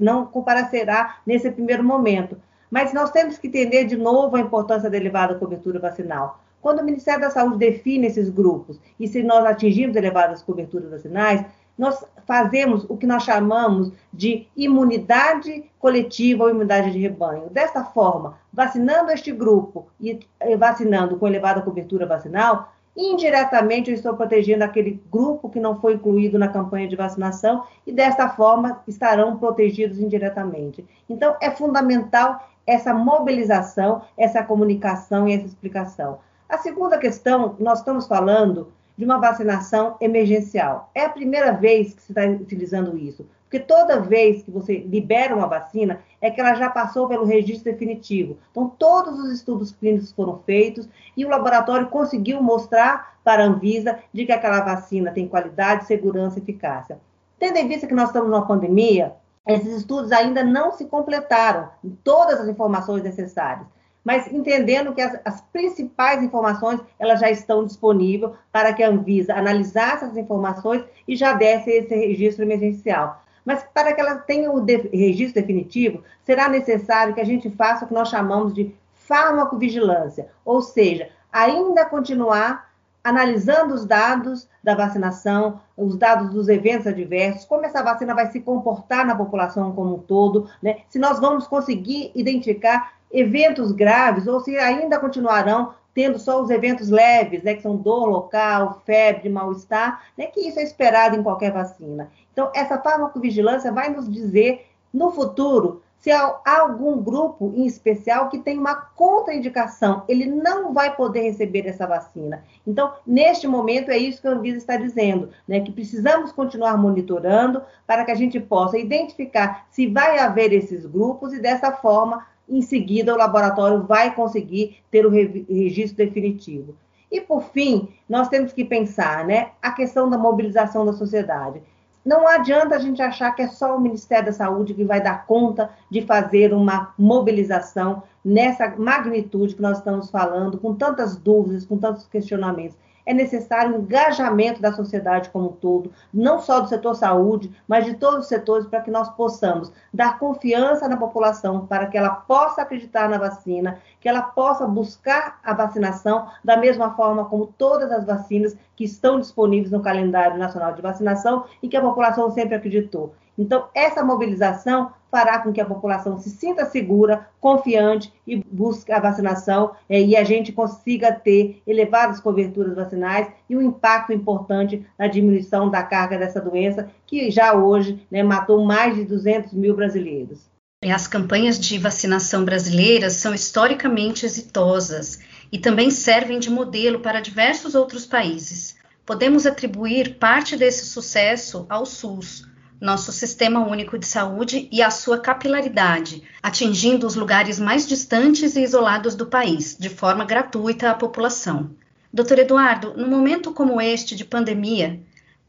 não 0.00 0.26
comparecerá 0.26 1.20
nesse 1.24 1.48
primeiro 1.52 1.84
momento. 1.84 2.36
Mas 2.68 2.92
nós 2.92 3.12
temos 3.12 3.38
que 3.38 3.46
entender 3.46 3.84
de 3.84 3.96
novo 3.96 4.34
a 4.34 4.40
importância 4.40 4.90
da 4.90 4.96
elevada 4.96 5.36
cobertura 5.36 5.78
vacinal. 5.78 6.40
Quando 6.60 6.80
o 6.80 6.84
Ministério 6.84 7.20
da 7.20 7.30
Saúde 7.30 7.58
define 7.58 8.08
esses 8.08 8.28
grupos 8.28 8.80
e 8.98 9.06
se 9.06 9.22
nós 9.22 9.46
atingirmos 9.46 9.96
elevadas 9.96 10.42
coberturas 10.42 10.90
vacinais, 10.90 11.44
nós 11.80 12.04
fazemos 12.26 12.84
o 12.90 12.96
que 12.98 13.06
nós 13.06 13.22
chamamos 13.22 13.90
de 14.12 14.46
imunidade 14.54 15.64
coletiva 15.78 16.44
ou 16.44 16.50
imunidade 16.50 16.92
de 16.92 16.98
rebanho. 16.98 17.48
Desta 17.48 17.82
forma, 17.82 18.36
vacinando 18.52 19.10
este 19.10 19.32
grupo 19.32 19.88
e 19.98 20.20
vacinando 20.58 21.16
com 21.16 21.26
elevada 21.26 21.62
cobertura 21.62 22.04
vacinal, 22.04 22.70
indiretamente 22.94 23.88
eu 23.90 23.94
estou 23.94 24.14
protegendo 24.14 24.62
aquele 24.62 25.02
grupo 25.10 25.48
que 25.48 25.58
não 25.58 25.80
foi 25.80 25.94
incluído 25.94 26.38
na 26.38 26.48
campanha 26.48 26.86
de 26.86 26.96
vacinação 26.96 27.64
e 27.86 27.92
desta 27.92 28.28
forma 28.28 28.82
estarão 28.86 29.38
protegidos 29.38 29.98
indiretamente. 29.98 30.84
Então, 31.08 31.34
é 31.40 31.50
fundamental 31.50 32.46
essa 32.66 32.92
mobilização, 32.92 34.02
essa 34.18 34.42
comunicação 34.42 35.26
e 35.26 35.32
essa 35.32 35.46
explicação. 35.46 36.18
A 36.46 36.58
segunda 36.58 36.98
questão, 36.98 37.56
nós 37.58 37.78
estamos 37.78 38.06
falando 38.06 38.70
de 39.00 39.06
uma 39.06 39.16
vacinação 39.16 39.96
emergencial. 39.98 40.90
É 40.94 41.06
a 41.06 41.08
primeira 41.08 41.52
vez 41.52 41.94
que 41.94 42.02
se 42.02 42.12
está 42.12 42.26
utilizando 42.26 42.98
isso, 42.98 43.26
porque 43.44 43.58
toda 43.58 43.98
vez 43.98 44.42
que 44.42 44.50
você 44.50 44.76
libera 44.76 45.34
uma 45.34 45.46
vacina, 45.46 46.00
é 46.20 46.30
que 46.30 46.38
ela 46.38 46.52
já 46.52 46.68
passou 46.68 47.08
pelo 47.08 47.24
registro 47.24 47.72
definitivo. 47.72 48.36
Então, 48.50 48.68
todos 48.68 49.18
os 49.18 49.32
estudos 49.32 49.72
clínicos 49.72 50.12
foram 50.12 50.40
feitos 50.44 50.86
e 51.16 51.24
o 51.24 51.30
laboratório 51.30 51.88
conseguiu 51.88 52.42
mostrar 52.42 53.18
para 53.24 53.42
a 53.42 53.46
Anvisa 53.46 53.98
de 54.12 54.26
que 54.26 54.32
aquela 54.32 54.60
vacina 54.60 55.10
tem 55.10 55.26
qualidade, 55.26 55.86
segurança 55.86 56.38
e 56.38 56.42
eficácia. 56.42 57.00
Tendo 57.38 57.56
em 57.56 57.68
vista 57.68 57.86
que 57.86 57.94
nós 57.94 58.10
estamos 58.10 58.28
numa 58.28 58.46
pandemia, 58.46 59.14
esses 59.48 59.78
estudos 59.78 60.12
ainda 60.12 60.44
não 60.44 60.72
se 60.72 60.84
completaram 60.84 61.70
todas 62.04 62.38
as 62.38 62.48
informações 62.48 63.02
necessárias 63.02 63.66
mas 64.04 64.32
entendendo 64.32 64.94
que 64.94 65.00
as, 65.00 65.20
as, 65.24 65.40
principais 65.52 66.22
informações 66.22 66.80
elas 66.98 67.20
já 67.20 67.30
estão 67.30 67.64
disponíveis 67.64 68.32
para 68.50 68.72
que 68.72 68.82
a 68.82 68.88
Anvisa 68.88 69.34
analisasse 69.34 70.04
essas 70.04 70.16
informações 70.16 70.84
e 71.06 71.16
já 71.16 71.32
desse 71.32 71.70
esse 71.70 71.94
registro 71.94 72.44
emergencial. 72.44 73.22
Mas 73.44 73.64
para 73.74 73.92
que 73.92 74.00
ela 74.00 74.16
tenha 74.16 74.50
o 74.50 74.60
de, 74.60 74.76
registro 74.92 75.40
definitivo, 75.40 76.02
será 76.22 76.48
necessário 76.48 77.14
que 77.14 77.20
a 77.20 77.26
gente 77.26 77.50
faça 77.50 77.84
o 77.84 77.88
que 77.88 77.94
nós 77.94 78.08
chamamos 78.08 78.54
de 78.54 78.74
farmacovigilância, 78.92 80.28
ou 80.44 80.62
seja, 80.62 81.08
ainda 81.32 81.84
continuar 81.84 82.70
analisando 83.02 83.74
os 83.74 83.86
dados 83.86 84.46
da 84.62 84.74
vacinação, 84.74 85.60
os 85.76 85.96
dados 85.96 86.30
dos 86.30 86.48
eventos 86.48 86.86
adversos, 86.86 87.46
como 87.46 87.64
essa 87.64 87.82
vacina 87.82 88.14
vai 88.14 88.30
se 88.30 88.40
comportar 88.40 89.06
na 89.06 89.14
população 89.14 89.72
como 89.72 89.96
um 89.96 89.98
todo, 89.98 90.48
né? 90.62 90.80
se 90.88 90.98
nós 90.98 91.18
vamos 91.18 91.46
conseguir 91.46 92.12
identificar 92.14 92.99
eventos 93.10 93.72
graves 93.72 94.26
ou 94.26 94.40
se 94.40 94.56
ainda 94.56 94.98
continuarão 94.98 95.74
tendo 95.94 96.18
só 96.18 96.40
os 96.40 96.50
eventos 96.50 96.88
leves, 96.88 97.42
né, 97.42 97.54
que 97.54 97.62
são 97.62 97.76
dor 97.76 98.06
local, 98.06 98.80
febre, 98.86 99.28
mal-estar, 99.28 100.02
né, 100.16 100.26
que 100.26 100.40
isso 100.40 100.58
é 100.58 100.62
esperado 100.62 101.16
em 101.16 101.22
qualquer 101.22 101.52
vacina. 101.52 102.10
Então, 102.32 102.50
essa 102.54 102.78
farmacovigilância 102.78 103.72
vai 103.72 103.90
nos 103.90 104.10
dizer, 104.10 104.66
no 104.92 105.10
futuro, 105.10 105.82
se 105.98 106.10
há 106.10 106.40
algum 106.46 107.02
grupo 107.02 107.52
em 107.54 107.66
especial 107.66 108.30
que 108.30 108.38
tem 108.38 108.58
uma 108.58 108.74
contraindicação, 108.74 110.02
ele 110.08 110.24
não 110.24 110.72
vai 110.72 110.96
poder 110.96 111.20
receber 111.20 111.66
essa 111.66 111.86
vacina. 111.86 112.42
Então, 112.66 112.94
neste 113.06 113.46
momento, 113.46 113.90
é 113.90 113.98
isso 113.98 114.22
que 114.22 114.26
a 114.26 114.30
Anvisa 114.30 114.56
está 114.56 114.76
dizendo, 114.76 115.28
né, 115.46 115.60
que 115.60 115.70
precisamos 115.70 116.32
continuar 116.32 116.78
monitorando 116.78 117.62
para 117.86 118.04
que 118.04 118.10
a 118.10 118.14
gente 118.14 118.40
possa 118.40 118.78
identificar 118.78 119.66
se 119.70 119.86
vai 119.88 120.18
haver 120.18 120.52
esses 120.54 120.86
grupos 120.86 121.34
e, 121.34 121.40
dessa 121.40 121.70
forma, 121.70 122.24
em 122.50 122.62
seguida 122.62 123.14
o 123.14 123.16
laboratório 123.16 123.82
vai 123.82 124.14
conseguir 124.14 124.78
ter 124.90 125.06
o 125.06 125.10
registro 125.10 125.96
definitivo. 125.96 126.74
E 127.10 127.20
por 127.20 127.44
fim, 127.44 127.88
nós 128.08 128.28
temos 128.28 128.52
que 128.52 128.64
pensar, 128.64 129.24
né, 129.24 129.50
a 129.62 129.72
questão 129.72 130.08
da 130.08 130.18
mobilização 130.18 130.84
da 130.84 130.92
sociedade. 130.92 131.62
Não 132.04 132.26
adianta 132.26 132.76
a 132.76 132.78
gente 132.78 133.02
achar 133.02 133.32
que 133.32 133.42
é 133.42 133.48
só 133.48 133.76
o 133.76 133.80
Ministério 133.80 134.26
da 134.26 134.32
Saúde 134.32 134.74
que 134.74 134.84
vai 134.84 135.02
dar 135.02 135.26
conta 135.26 135.70
de 135.90 136.02
fazer 136.02 136.54
uma 136.54 136.94
mobilização 136.98 138.02
nessa 138.24 138.74
magnitude 138.76 139.54
que 139.54 139.62
nós 139.62 139.78
estamos 139.78 140.10
falando, 140.10 140.58
com 140.58 140.74
tantas 140.74 141.16
dúvidas, 141.16 141.66
com 141.66 141.76
tantos 141.76 142.06
questionamentos 142.06 142.76
é 143.04 143.14
necessário 143.14 143.74
um 143.74 143.80
engajamento 143.80 144.60
da 144.60 144.72
sociedade 144.72 145.30
como 145.30 145.48
um 145.48 145.52
todo, 145.52 145.92
não 146.12 146.40
só 146.40 146.60
do 146.60 146.68
setor 146.68 146.94
saúde, 146.94 147.50
mas 147.66 147.84
de 147.84 147.94
todos 147.94 148.20
os 148.20 148.26
setores, 148.28 148.66
para 148.66 148.80
que 148.80 148.90
nós 148.90 149.08
possamos 149.10 149.72
dar 149.92 150.18
confiança 150.18 150.88
na 150.88 150.96
população, 150.96 151.66
para 151.66 151.86
que 151.86 151.96
ela 151.96 152.10
possa 152.10 152.62
acreditar 152.62 153.08
na 153.08 153.18
vacina, 153.18 153.78
que 154.00 154.08
ela 154.08 154.22
possa 154.22 154.66
buscar 154.66 155.40
a 155.42 155.52
vacinação 155.52 156.28
da 156.44 156.56
mesma 156.56 156.94
forma 156.94 157.24
como 157.24 157.46
todas 157.58 157.90
as 157.90 158.04
vacinas 158.04 158.56
que 158.76 158.84
estão 158.84 159.20
disponíveis 159.20 159.70
no 159.70 159.82
calendário 159.82 160.38
nacional 160.38 160.72
de 160.72 160.82
vacinação 160.82 161.44
e 161.62 161.68
que 161.68 161.76
a 161.76 161.82
população 161.82 162.30
sempre 162.30 162.54
acreditou. 162.54 163.14
Então, 163.40 163.68
essa 163.74 164.04
mobilização 164.04 164.92
fará 165.10 165.38
com 165.38 165.50
que 165.50 165.62
a 165.62 165.64
população 165.64 166.18
se 166.18 166.28
sinta 166.28 166.66
segura, 166.66 167.26
confiante 167.40 168.12
e 168.26 168.36
busque 168.36 168.92
a 168.92 169.00
vacinação 169.00 169.72
é, 169.88 169.98
e 169.98 170.14
a 170.14 170.22
gente 170.22 170.52
consiga 170.52 171.10
ter 171.10 171.62
elevadas 171.66 172.20
coberturas 172.20 172.76
vacinais 172.76 173.28
e 173.48 173.56
um 173.56 173.62
impacto 173.62 174.12
importante 174.12 174.86
na 174.98 175.06
diminuição 175.06 175.70
da 175.70 175.82
carga 175.82 176.18
dessa 176.18 176.38
doença, 176.38 176.90
que 177.06 177.30
já 177.30 177.54
hoje 177.54 178.06
né, 178.10 178.22
matou 178.22 178.62
mais 178.62 178.94
de 178.94 179.06
200 179.06 179.54
mil 179.54 179.74
brasileiros. 179.74 180.50
As 180.84 181.06
campanhas 181.06 181.58
de 181.58 181.78
vacinação 181.78 182.44
brasileiras 182.44 183.14
são 183.14 183.32
historicamente 183.32 184.26
exitosas 184.26 185.18
e 185.50 185.58
também 185.58 185.90
servem 185.90 186.38
de 186.38 186.50
modelo 186.50 187.00
para 187.00 187.20
diversos 187.20 187.74
outros 187.74 188.04
países. 188.04 188.76
Podemos 189.06 189.46
atribuir 189.46 190.18
parte 190.18 190.58
desse 190.58 190.84
sucesso 190.84 191.64
ao 191.70 191.86
SUS, 191.86 192.46
nosso 192.80 193.12
Sistema 193.12 193.60
Único 193.60 193.98
de 193.98 194.06
Saúde 194.06 194.66
e 194.72 194.80
a 194.80 194.90
sua 194.90 195.18
capilaridade, 195.18 196.22
atingindo 196.42 197.06
os 197.06 197.14
lugares 197.14 197.60
mais 197.60 197.86
distantes 197.86 198.56
e 198.56 198.62
isolados 198.62 199.14
do 199.14 199.26
país, 199.26 199.76
de 199.78 199.90
forma 199.90 200.24
gratuita 200.24 200.90
à 200.90 200.94
população. 200.94 201.70
Doutor 202.12 202.38
Eduardo, 202.38 202.94
num 202.96 203.08
momento 203.08 203.52
como 203.52 203.80
este 203.80 204.16
de 204.16 204.24
pandemia, 204.24 205.00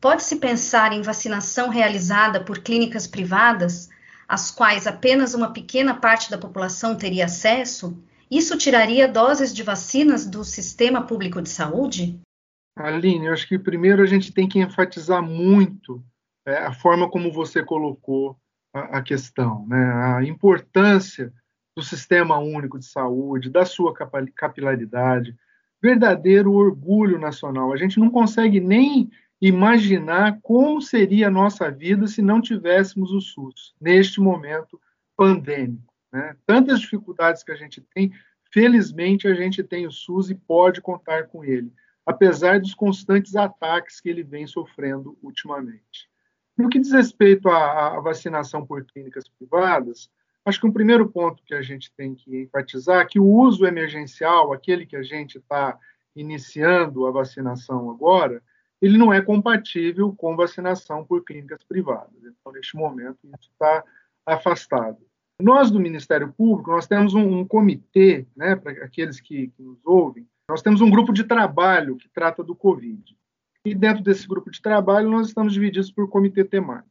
pode-se 0.02 0.36
pensar 0.36 0.92
em 0.92 1.02
vacinação 1.02 1.70
realizada 1.70 2.44
por 2.44 2.60
clínicas 2.60 3.08
privadas, 3.08 3.90
às 4.28 4.52
quais 4.52 4.86
apenas 4.86 5.34
uma 5.34 5.54
pequena 5.54 5.94
parte 5.94 6.30
da 6.30 6.38
população 6.38 6.96
teria 6.96 7.26
acesso? 7.26 7.98
Isso 8.30 8.58
tiraria 8.58 9.08
doses 9.08 9.54
de 9.54 9.64
vacinas 9.64 10.26
do 10.26 10.44
sistema 10.44 11.02
público 11.02 11.42
de 11.42 11.50
saúde? 11.50 12.20
Aline, 12.76 13.28
eu 13.28 13.34
acho 13.34 13.48
que 13.48 13.60
primeiro 13.60 14.02
a 14.02 14.06
gente 14.06 14.32
tem 14.32 14.48
que 14.48 14.60
enfatizar 14.60 15.22
muito 15.22 16.04
é, 16.46 16.58
a 16.58 16.74
forma 16.74 17.10
como 17.10 17.32
você 17.32 17.64
colocou 17.64 18.38
a, 18.74 18.98
a 18.98 19.02
questão, 19.02 19.66
né? 19.68 19.94
a 20.18 20.24
importância 20.24 21.34
do 21.76 21.84
sistema 21.84 22.38
único 22.38 22.78
de 22.78 22.86
saúde, 22.86 23.50
da 23.50 23.66
sua 23.66 23.94
capilaridade, 24.36 25.36
verdadeiro 25.82 26.54
orgulho 26.54 27.18
nacional. 27.18 27.72
A 27.72 27.78
gente 27.78 28.00
não 28.00 28.10
consegue 28.10 28.60
nem 28.60 29.10
imaginar 29.42 30.40
como 30.42 30.82
seria 30.82 31.28
a 31.28 31.32
nossa 31.32 31.72
vida 31.72 32.06
se 32.08 32.22
não 32.22 32.42
tivéssemos 32.42 33.12
o 33.12 33.20
SUS 33.20 33.74
neste 33.82 34.22
momento 34.22 34.80
pandêmico. 35.18 35.92
Né? 36.14 36.36
Tantas 36.46 36.80
dificuldades 36.82 37.44
que 37.44 37.52
a 37.52 37.56
gente 37.56 37.82
tem, 37.96 38.12
felizmente 38.52 39.28
a 39.28 39.34
gente 39.34 39.64
tem 39.64 39.88
o 39.88 39.92
SUS 39.92 40.30
e 40.30 40.36
pode 40.36 40.82
contar 40.82 41.28
com 41.28 41.44
ele, 41.44 41.74
apesar 42.06 42.60
dos 42.60 42.76
constantes 42.76 43.36
ataques 43.36 44.00
que 44.00 44.10
ele 44.10 44.24
vem 44.24 44.46
sofrendo 44.46 45.18
ultimamente. 45.24 46.12
No 46.58 46.70
que 46.70 46.80
diz 46.80 46.92
respeito 46.92 47.50
à, 47.50 47.98
à 47.98 48.00
vacinação 48.00 48.66
por 48.66 48.86
clínicas 48.86 49.28
privadas, 49.28 50.10
acho 50.46 50.60
que 50.60 50.68
um 50.68 50.74
primeiro 50.74 51.10
ponto 51.10 51.44
que 51.44 51.54
a 51.54 51.62
gente 51.62 51.92
tem 51.96 52.14
que 52.14 52.44
enfatizar 52.44 53.02
é 53.02 53.06
que 53.06 53.20
o 53.20 53.26
uso 53.26 53.66
emergencial, 53.66 54.54
aquele 54.54 54.86
que 54.86 54.96
a 54.96 55.04
gente 55.04 55.38
está 55.38 55.78
iniciando 56.16 57.08
a 57.08 57.12
vacinação 57.12 57.90
agora, 57.90 58.42
ele 58.82 58.98
não 58.98 59.14
é 59.14 59.22
compatível 59.22 60.14
com 60.14 60.36
vacinação 60.36 61.06
por 61.06 61.24
clínicas 61.24 61.64
privadas. 61.64 62.18
Então, 62.18 62.52
neste 62.52 62.76
momento, 62.76 63.20
isso 63.24 63.52
está 63.52 63.84
afastado. 64.26 64.98
Nós, 65.40 65.72
do 65.72 65.80
Ministério 65.80 66.32
Público, 66.34 66.72
nós 66.72 66.88
temos 66.88 67.14
um, 67.14 67.40
um 67.40 67.48
comitê, 67.48 68.28
né, 68.36 68.56
para 68.56 68.72
aqueles 68.84 69.20
que, 69.20 69.48
que 69.48 69.62
nos 69.62 69.80
ouvem, 69.86 70.28
nós 70.50 70.62
temos 70.62 70.82
um 70.82 70.90
grupo 70.90 71.14
de 71.14 71.24
trabalho 71.24 71.96
que 71.96 72.10
trata 72.10 72.44
do 72.44 72.56
Covid. 72.56 73.18
E 73.66 73.76
dentro 73.76 74.04
desse 74.04 74.28
grupo 74.28 74.50
de 74.50 74.62
trabalho, 74.62 75.10
nós 75.10 75.28
estamos 75.28 75.54
divididos 75.54 75.92
por 75.92 76.10
comitê 76.10 76.44
temático. 76.44 76.90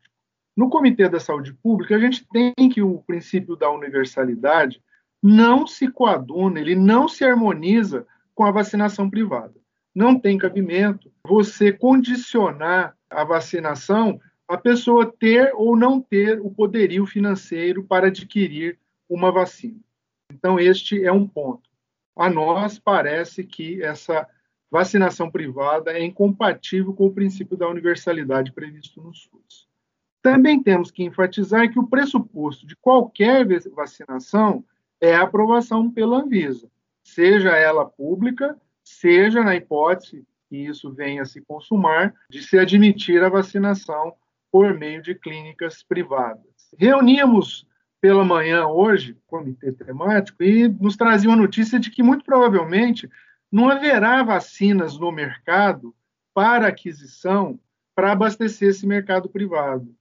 No 0.56 0.68
Comitê 0.68 1.08
da 1.08 1.18
Saúde 1.18 1.54
Pública, 1.54 1.96
a 1.96 1.98
gente 1.98 2.26
tem 2.28 2.52
que 2.68 2.82
o 2.82 2.98
princípio 2.98 3.56
da 3.56 3.70
universalidade 3.70 4.82
não 5.22 5.66
se 5.66 5.88
coaduna, 5.88 6.60
ele 6.60 6.74
não 6.74 7.08
se 7.08 7.24
harmoniza 7.24 8.06
com 8.34 8.44
a 8.44 8.50
vacinação 8.50 9.08
privada. 9.08 9.54
Não 9.94 10.18
tem 10.18 10.38
cabimento 10.38 11.10
você 11.26 11.72
condicionar 11.72 12.96
a 13.08 13.24
vacinação 13.24 14.20
a 14.46 14.56
pessoa 14.56 15.06
ter 15.06 15.52
ou 15.54 15.76
não 15.76 16.00
ter 16.00 16.40
o 16.40 16.50
poderio 16.50 17.06
financeiro 17.06 17.84
para 17.84 18.08
adquirir 18.08 18.78
uma 19.08 19.30
vacina. 19.30 19.78
Então, 20.32 20.58
este 20.58 21.04
é 21.04 21.12
um 21.12 21.26
ponto. 21.26 21.70
A 22.16 22.28
nós 22.28 22.78
parece 22.78 23.44
que 23.44 23.82
essa 23.82 24.26
vacinação 24.70 25.30
privada 25.30 25.92
é 25.92 26.04
incompatível 26.04 26.94
com 26.94 27.06
o 27.06 27.12
princípio 27.12 27.56
da 27.56 27.68
universalidade 27.68 28.52
previsto 28.52 29.02
no 29.02 29.12
SUS. 29.12 29.68
Também 30.22 30.62
temos 30.62 30.90
que 30.90 31.02
enfatizar 31.02 31.70
que 31.70 31.78
o 31.78 31.86
pressuposto 31.86 32.66
de 32.66 32.76
qualquer 32.76 33.46
vacinação 33.70 34.64
é 35.00 35.14
a 35.14 35.22
aprovação 35.22 35.90
pela 35.90 36.22
Anvisa, 36.22 36.70
seja 37.02 37.56
ela 37.56 37.86
pública, 37.86 38.56
seja 38.84 39.42
na 39.42 39.56
hipótese 39.56 40.24
que 40.48 40.56
isso 40.56 40.92
venha 40.92 41.22
a 41.22 41.24
se 41.24 41.40
consumar, 41.40 42.12
de 42.28 42.42
se 42.42 42.58
admitir 42.58 43.22
a 43.22 43.28
vacinação 43.28 44.12
por 44.50 44.74
meio 44.76 45.00
de 45.00 45.14
clínicas 45.14 45.82
privadas. 45.82 46.44
Reuníamos 46.76 47.66
pela 48.00 48.24
manhã 48.24 48.66
hoje, 48.66 49.16
comitê 49.26 49.70
temático, 49.72 50.42
e 50.42 50.68
nos 50.68 50.96
trazia 50.96 51.30
uma 51.30 51.36
notícia 51.36 51.78
de 51.78 51.90
que 51.90 52.02
muito 52.02 52.24
provavelmente 52.24 53.08
não 53.50 53.68
haverá 53.68 54.22
vacinas 54.22 54.98
no 54.98 55.10
mercado 55.10 55.94
para 56.34 56.68
aquisição 56.68 57.58
para 57.94 58.12
abastecer 58.12 58.68
esse 58.68 58.86
mercado 58.86 59.28
privado. 59.28 59.94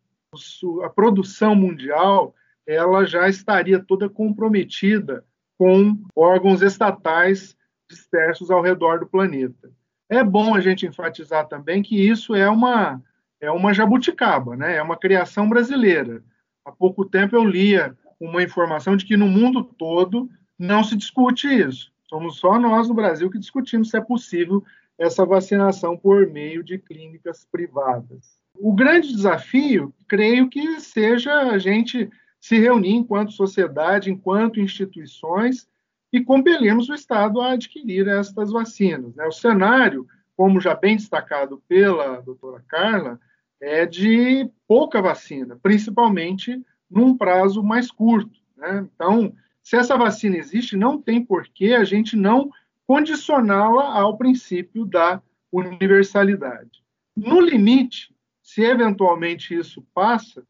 A 0.83 0.89
produção 0.89 1.55
mundial 1.55 2.35
ela 2.65 3.03
já 3.05 3.27
estaria 3.27 3.83
toda 3.83 4.07
comprometida 4.07 5.25
com 5.57 5.97
órgãos 6.15 6.61
estatais 6.61 7.57
dispersos 7.89 8.51
ao 8.51 8.61
redor 8.61 8.99
do 8.99 9.07
planeta. 9.07 9.71
É 10.07 10.23
bom 10.23 10.53
a 10.53 10.61
gente 10.61 10.85
enfatizar 10.85 11.47
também 11.47 11.81
que 11.81 11.99
isso 11.99 12.35
é 12.35 12.47
uma 12.49 13.01
é 13.41 13.49
uma 13.49 13.73
jabuticaba, 13.73 14.55
né? 14.55 14.75
É 14.75 14.81
uma 14.81 14.97
criação 14.97 15.47
brasileira. 15.47 16.21
Há 16.65 16.71
pouco 16.71 17.05
tempo 17.05 17.35
eu 17.35 17.43
lia 17.43 17.97
uma 18.19 18.43
informação 18.43 18.97
de 18.97 19.05
que 19.05 19.15
no 19.15 19.27
mundo 19.27 19.63
todo 19.63 20.29
não 20.57 20.83
se 20.83 20.95
discute 20.95 21.47
isso. 21.47 21.91
Somos 22.09 22.39
só 22.39 22.59
nós 22.59 22.89
no 22.89 22.95
Brasil 22.95 23.29
que 23.29 23.37
discutimos 23.37 23.91
se 23.91 23.97
é 23.97 24.01
possível 24.01 24.63
essa 24.97 25.23
vacinação 25.23 25.95
por 25.95 26.27
meio 26.27 26.63
de 26.63 26.79
clínicas 26.79 27.45
privadas. 27.45 28.41
O 28.55 28.73
grande 28.73 29.13
desafio, 29.13 29.93
creio 30.07 30.49
que 30.49 30.79
seja 30.81 31.51
a 31.51 31.59
gente 31.59 32.09
se 32.41 32.57
reunir 32.57 32.95
enquanto 32.95 33.31
sociedade, 33.31 34.09
enquanto 34.09 34.59
instituições 34.59 35.69
e 36.11 36.19
compelirmos 36.19 36.89
o 36.89 36.95
Estado 36.95 37.39
a 37.41 37.51
adquirir 37.51 38.07
estas 38.07 38.51
vacinas. 38.51 39.15
Né? 39.15 39.25
O 39.27 39.31
cenário, 39.31 40.07
como 40.35 40.59
já 40.59 40.73
bem 40.73 40.95
destacado 40.95 41.61
pela 41.67 42.21
doutora 42.21 42.63
Carla, 42.67 43.19
é 43.61 43.85
de 43.85 44.49
pouca 44.67 44.99
vacina, 44.99 45.59
principalmente 45.61 46.59
num 46.89 47.15
prazo 47.15 47.61
mais 47.61 47.91
curto. 47.91 48.39
Né? 48.57 48.87
Então, 48.95 49.31
se 49.69 49.77
essa 49.77 49.95
vacina 49.95 50.35
existe, 50.35 50.75
não 50.75 50.99
tem 50.99 51.23
por 51.23 51.47
que 51.47 51.75
a 51.75 51.83
gente 51.83 52.15
não 52.15 52.49
condicioná-la 52.87 53.99
ao 53.99 54.17
princípio 54.17 54.83
da 54.83 55.21
universalidade. 55.51 56.83
No 57.15 57.39
limite, 57.39 58.11
se 58.41 58.63
eventualmente 58.63 59.53
isso 59.53 59.85
passa, 59.93 60.43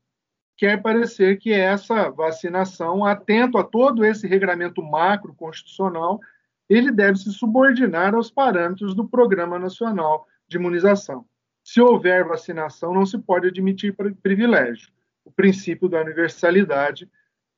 quer 0.55 0.81
parecer 0.81 1.37
que 1.37 1.51
essa 1.51 2.09
vacinação, 2.09 3.03
atento 3.03 3.57
a 3.57 3.63
todo 3.65 4.05
esse 4.05 4.25
regramento 4.25 4.81
macro 4.81 5.35
constitucional, 5.35 6.21
ele 6.69 6.89
deve 6.89 7.17
se 7.17 7.33
subordinar 7.33 8.15
aos 8.15 8.31
parâmetros 8.31 8.95
do 8.95 9.05
Programa 9.05 9.59
Nacional 9.59 10.25
de 10.47 10.55
Imunização. 10.55 11.25
Se 11.61 11.81
houver 11.81 12.23
vacinação, 12.23 12.93
não 12.93 13.05
se 13.05 13.17
pode 13.17 13.49
admitir 13.49 13.93
privilégio. 14.23 14.87
O 15.25 15.29
princípio 15.29 15.89
da 15.89 15.99
universalidade 15.99 17.05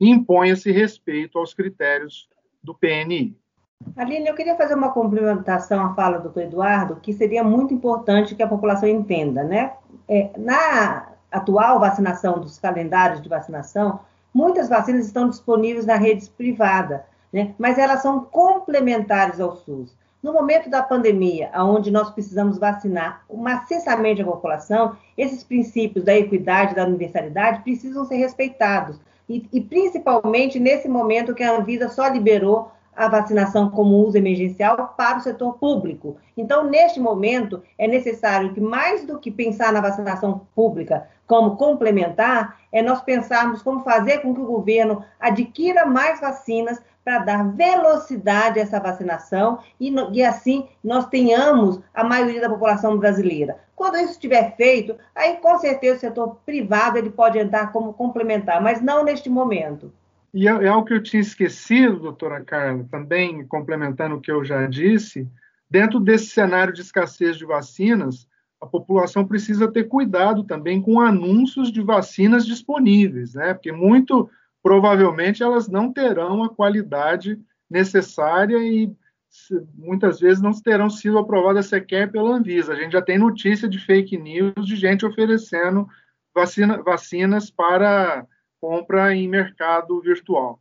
impõe 0.02 0.50
esse 0.50 0.72
respeito 0.72 1.38
aos 1.38 1.54
critérios 1.54 2.28
do 2.64 2.74
PNI. 2.74 3.38
Aline, 3.96 4.28
eu 4.28 4.36
queria 4.36 4.56
fazer 4.56 4.76
uma 4.76 4.92
complementação 4.92 5.84
à 5.84 5.94
fala 5.94 6.18
do 6.18 6.24
doutor 6.24 6.44
Eduardo, 6.44 6.98
que 6.98 7.14
seria 7.14 7.44
muito 7.44 7.74
importante 7.74 8.36
que 8.36 8.44
a 8.44 8.48
população 8.48 8.90
entenda, 8.90 9.44
né? 9.44 9.74
É, 10.08 10.30
na 10.38 11.08
atual 11.32 11.80
vacinação 11.80 12.40
dos 12.40 12.60
calendários 12.60 13.22
de 13.22 13.30
vacinação, 13.30 14.00
muitas 14.34 14.68
vacinas 14.70 15.06
estão 15.06 15.30
disponíveis 15.30 15.86
na 15.86 15.96
rede 15.96 16.30
privada, 16.30 17.06
né? 17.32 17.54
mas 17.58 17.78
elas 17.78 18.02
são 18.02 18.20
complementares 18.26 19.40
ao 19.40 19.56
SUS. 19.56 19.96
No 20.22 20.34
momento 20.34 20.70
da 20.70 20.84
pandemia, 20.84 21.50
onde 21.56 21.90
nós 21.90 22.12
precisamos 22.12 22.60
vacinar 22.60 23.24
maciçamente 23.34 24.22
a 24.22 24.26
população, 24.26 24.96
esses 25.18 25.44
princípios 25.44 26.06
da 26.06 26.16
equidade, 26.16 26.76
da 26.76 26.86
universalidade 26.86 27.64
precisam 27.64 28.06
ser 28.06 28.18
respeitados 28.18 29.00
e, 29.32 29.48
e, 29.54 29.62
principalmente 29.62 30.60
nesse 30.60 30.90
momento 30.90 31.34
que 31.34 31.44
a 31.44 31.56
Anvisa 31.56 31.88
só 31.88 32.08
liberou 32.08 32.72
a 32.94 33.08
vacinação 33.08 33.70
como 33.70 34.06
uso 34.06 34.18
emergencial 34.18 34.94
para 34.98 35.18
o 35.18 35.22
setor 35.22 35.58
público. 35.58 36.18
Então, 36.36 36.70
neste 36.70 37.00
momento, 37.00 37.64
é 37.78 37.88
necessário 37.88 38.54
que, 38.54 38.60
mais 38.60 39.06
do 39.06 39.18
que 39.18 39.32
pensar 39.32 39.72
na 39.72 39.80
vacinação 39.80 40.46
pública 40.54 41.08
como 41.32 41.56
complementar, 41.56 42.58
é 42.74 42.82
nós 42.82 43.02
pensarmos 43.02 43.62
como 43.62 43.86
fazer 43.86 44.18
com 44.18 44.36
que 44.36 44.42
o 44.42 44.46
governo 44.46 45.02
adquira 45.18 45.86
mais 45.86 46.20
vacinas 46.20 46.84
para 47.06 47.20
dar 47.20 47.56
velocidade 47.56 48.60
a 48.60 48.64
essa 48.64 48.82
vacinação 48.82 49.60
e, 49.80 49.96
e, 50.12 50.22
assim 50.26 50.68
nós 50.84 51.08
tenhamos 51.08 51.80
a 51.94 52.04
maioria 52.04 52.42
da 52.42 52.50
população 52.50 52.98
brasileira. 52.98 53.60
Quando 53.78 53.96
isso 53.96 54.12
estiver 54.12 54.58
feito, 54.58 54.98
aí 55.16 55.38
com 55.38 55.58
certeza 55.58 55.96
o 55.96 56.00
setor 56.02 56.36
privado 56.46 56.98
ele 56.98 57.10
pode 57.10 57.40
entrar 57.40 57.72
como 57.72 57.94
complementar, 57.94 58.62
mas 58.62 58.82
não 58.82 59.06
neste 59.06 59.30
momento. 59.30 59.90
E 60.34 60.50
é, 60.50 60.52
é 60.52 60.68
algo 60.68 60.86
que 60.86 60.94
eu 60.94 61.02
tinha 61.02 61.22
esquecido, 61.22 61.98
doutora 61.98 62.44
Carla, 62.44 62.86
também 62.92 63.48
complementando 63.48 64.16
o 64.16 64.22
que 64.22 64.34
eu 64.34 64.44
já 64.44 64.68
disse, 64.68 65.26
dentro 65.70 65.98
desse 65.98 66.26
cenário 66.26 66.74
de 66.74 66.82
escassez 66.82 67.38
de 67.38 67.46
vacinas, 67.46 68.28
a 68.62 68.68
população 68.68 69.26
precisa 69.26 69.72
ter 69.72 69.86
cuidado 69.86 70.44
também 70.44 70.80
com 70.80 71.02
anúncios 71.02 71.72
de 71.72 71.82
vacinas 71.82 72.46
disponíveis, 72.46 73.34
né? 73.34 73.56
Porque 73.56 73.72
muito 73.72 74.30
provavelmente 74.62 75.42
elas 75.42 75.68
não 75.68 75.92
terão 75.92 76.44
a 76.44 76.50
qualidade 76.50 77.40
necessária 77.68 78.58
e 78.58 78.94
muitas 79.74 80.20
vezes 80.20 80.42
não 80.42 80.52
terão 80.52 80.90
sido 80.90 81.18
aprovadas 81.18 81.66
sequer 81.66 82.12
pela 82.12 82.36
Anvisa. 82.36 82.74
A 82.74 82.76
gente 82.76 82.92
já 82.92 83.02
tem 83.02 83.18
notícia 83.18 83.68
de 83.68 83.80
fake 83.80 84.18
news 84.18 84.68
de 84.68 84.76
gente 84.76 85.06
oferecendo 85.06 85.88
vacina, 86.36 86.82
vacinas 86.84 87.50
para 87.50 88.28
compra 88.60 89.16
em 89.16 89.28
mercado 89.28 90.00
virtual. 90.02 90.61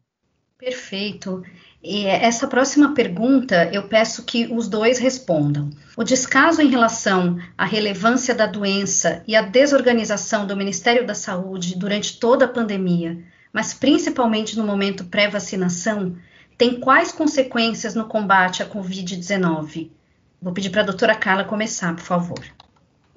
Perfeito. 0.60 1.42
E 1.82 2.04
essa 2.04 2.46
próxima 2.46 2.92
pergunta 2.92 3.70
eu 3.72 3.84
peço 3.84 4.24
que 4.24 4.46
os 4.52 4.68
dois 4.68 4.98
respondam. 4.98 5.70
O 5.96 6.04
descaso 6.04 6.60
em 6.60 6.68
relação 6.68 7.38
à 7.56 7.64
relevância 7.64 8.34
da 8.34 8.44
doença 8.44 9.24
e 9.26 9.34
à 9.34 9.40
desorganização 9.40 10.46
do 10.46 10.54
Ministério 10.54 11.06
da 11.06 11.14
Saúde 11.14 11.76
durante 11.76 12.20
toda 12.20 12.44
a 12.44 12.48
pandemia, 12.48 13.18
mas 13.50 13.72
principalmente 13.72 14.58
no 14.58 14.66
momento 14.66 15.06
pré-vacinação, 15.06 16.14
tem 16.58 16.78
quais 16.78 17.10
consequências 17.10 17.94
no 17.94 18.04
combate 18.04 18.62
à 18.62 18.68
Covid-19? 18.68 19.90
Vou 20.42 20.52
pedir 20.52 20.68
para 20.68 20.82
a 20.82 20.84
doutora 20.84 21.14
Carla 21.14 21.44
começar, 21.44 21.94
por 21.96 22.04
favor. 22.04 22.59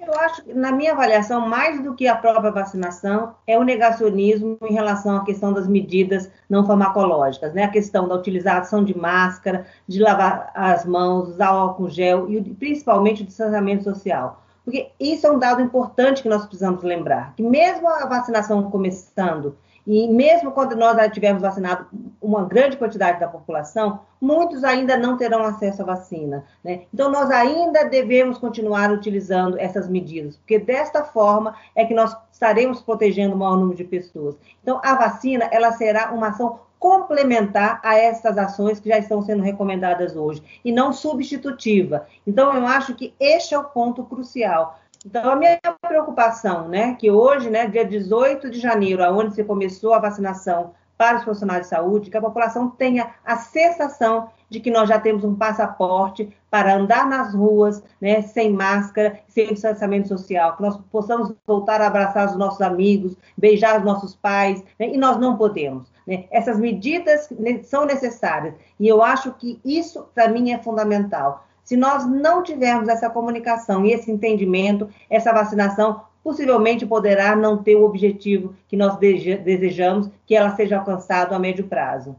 Eu 0.06 0.18
acho 0.18 0.42
na 0.54 0.70
minha 0.70 0.92
avaliação, 0.92 1.48
mais 1.48 1.82
do 1.82 1.94
que 1.94 2.06
a 2.06 2.14
própria 2.14 2.50
vacinação, 2.50 3.34
é 3.46 3.58
o 3.58 3.62
negacionismo 3.62 4.58
em 4.62 4.72
relação 4.72 5.16
à 5.16 5.24
questão 5.24 5.52
das 5.52 5.66
medidas 5.66 6.30
não 6.48 6.66
farmacológicas, 6.66 7.54
né? 7.54 7.64
A 7.64 7.68
questão 7.68 8.06
da 8.06 8.14
utilização 8.14 8.84
de 8.84 8.96
máscara, 8.96 9.66
de 9.88 10.00
lavar 10.00 10.50
as 10.54 10.84
mãos, 10.84 11.28
usar 11.28 11.48
álcool 11.48 11.88
gel 11.88 12.30
e 12.30 12.42
principalmente 12.54 13.22
o 13.22 13.26
distanciamento 13.26 13.84
social. 13.84 14.42
Porque 14.64 14.90
isso 14.98 15.26
é 15.26 15.30
um 15.30 15.38
dado 15.38 15.60
importante 15.60 16.22
que 16.22 16.28
nós 16.28 16.46
precisamos 16.46 16.82
lembrar, 16.82 17.34
que 17.36 17.42
mesmo 17.42 17.88
a 17.88 18.06
vacinação 18.06 18.70
começando 18.70 19.56
e 19.86 20.08
mesmo 20.08 20.50
quando 20.52 20.74
nós 20.74 20.96
já 20.96 21.08
tivermos 21.08 21.42
vacinado 21.42 21.86
uma 22.20 22.44
grande 22.44 22.76
quantidade 22.76 23.20
da 23.20 23.28
população, 23.28 24.00
muitos 24.20 24.64
ainda 24.64 24.96
não 24.96 25.16
terão 25.16 25.44
acesso 25.44 25.82
à 25.82 25.84
vacina. 25.84 26.44
Né? 26.64 26.82
Então, 26.92 27.10
nós 27.10 27.30
ainda 27.30 27.84
devemos 27.84 28.38
continuar 28.38 28.90
utilizando 28.90 29.58
essas 29.58 29.88
medidas, 29.88 30.36
porque 30.36 30.58
desta 30.58 31.04
forma 31.04 31.54
é 31.74 31.84
que 31.84 31.94
nós 31.94 32.16
estaremos 32.32 32.80
protegendo 32.80 33.34
o 33.34 33.38
maior 33.38 33.56
número 33.56 33.76
de 33.76 33.84
pessoas. 33.84 34.36
Então, 34.62 34.80
a 34.82 34.94
vacina 34.94 35.48
ela 35.52 35.72
será 35.72 36.12
uma 36.12 36.28
ação 36.28 36.60
complementar 36.78 37.80
a 37.82 37.96
essas 37.96 38.36
ações 38.36 38.78
que 38.78 38.90
já 38.90 38.98
estão 38.98 39.22
sendo 39.22 39.42
recomendadas 39.42 40.14
hoje, 40.14 40.42
e 40.62 40.70
não 40.70 40.92
substitutiva. 40.92 42.06
Então, 42.26 42.54
eu 42.54 42.66
acho 42.66 42.94
que 42.94 43.14
este 43.18 43.54
é 43.54 43.58
o 43.58 43.64
ponto 43.64 44.04
crucial. 44.04 44.78
Então, 45.04 45.30
a 45.30 45.36
minha 45.36 45.58
preocupação, 45.82 46.68
né, 46.68 46.94
que 46.94 47.10
hoje, 47.10 47.50
né, 47.50 47.66
dia 47.66 47.84
18 47.84 48.50
de 48.50 48.58
janeiro, 48.58 49.04
aonde 49.04 49.34
se 49.34 49.44
começou 49.44 49.92
a 49.92 49.98
vacinação 49.98 50.72
para 50.96 51.18
os 51.18 51.24
profissionais 51.24 51.62
de 51.62 51.68
saúde, 51.68 52.08
que 52.08 52.16
a 52.16 52.22
população 52.22 52.70
tenha 52.70 53.10
a 53.24 53.36
sensação 53.36 54.30
de 54.48 54.60
que 54.60 54.70
nós 54.70 54.88
já 54.88 54.98
temos 54.98 55.24
um 55.24 55.34
passaporte 55.34 56.34
para 56.50 56.76
andar 56.76 57.06
nas 57.06 57.34
ruas, 57.34 57.82
né, 58.00 58.22
sem 58.22 58.52
máscara, 58.52 59.20
sem 59.28 59.48
distanciamento 59.48 60.08
social, 60.08 60.56
que 60.56 60.62
nós 60.62 60.78
possamos 60.90 61.34
voltar 61.46 61.80
a 61.80 61.88
abraçar 61.88 62.26
os 62.26 62.36
nossos 62.36 62.62
amigos, 62.62 63.16
beijar 63.36 63.78
os 63.78 63.84
nossos 63.84 64.14
pais, 64.14 64.62
né, 64.78 64.88
e 64.88 64.96
nós 64.96 65.18
não 65.18 65.36
podemos. 65.36 65.92
Né? 66.06 66.26
Essas 66.30 66.58
medidas 66.58 67.28
são 67.64 67.84
necessárias, 67.84 68.54
e 68.78 68.86
eu 68.86 69.02
acho 69.02 69.32
que 69.32 69.60
isso, 69.64 70.06
para 70.14 70.28
mim, 70.28 70.52
é 70.52 70.58
fundamental. 70.58 71.44
Se 71.64 71.76
nós 71.76 72.06
não 72.06 72.42
tivermos 72.42 72.88
essa 72.88 73.08
comunicação 73.08 73.84
e 73.84 73.92
esse 73.92 74.10
entendimento, 74.10 74.88
essa 75.08 75.32
vacinação 75.32 76.04
possivelmente 76.22 76.86
poderá 76.86 77.34
não 77.34 77.62
ter 77.62 77.76
o 77.76 77.84
objetivo 77.84 78.54
que 78.68 78.76
nós 78.76 78.98
desejamos, 78.98 80.10
que 80.26 80.34
ela 80.34 80.54
seja 80.56 80.78
alcançada 80.78 81.34
a 81.34 81.38
médio 81.38 81.66
prazo. 81.66 82.16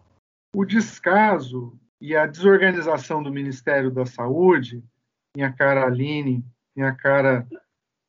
O 0.55 0.65
descaso 0.65 1.73
e 1.99 2.15
a 2.15 2.25
desorganização 2.25 3.21
do 3.21 3.31
Ministério 3.31 3.89
da 3.89 4.05
Saúde, 4.05 4.83
minha 5.35 5.51
cara 5.51 5.85
Aline, 5.85 6.45
minha 6.75 6.93
cara 6.93 7.47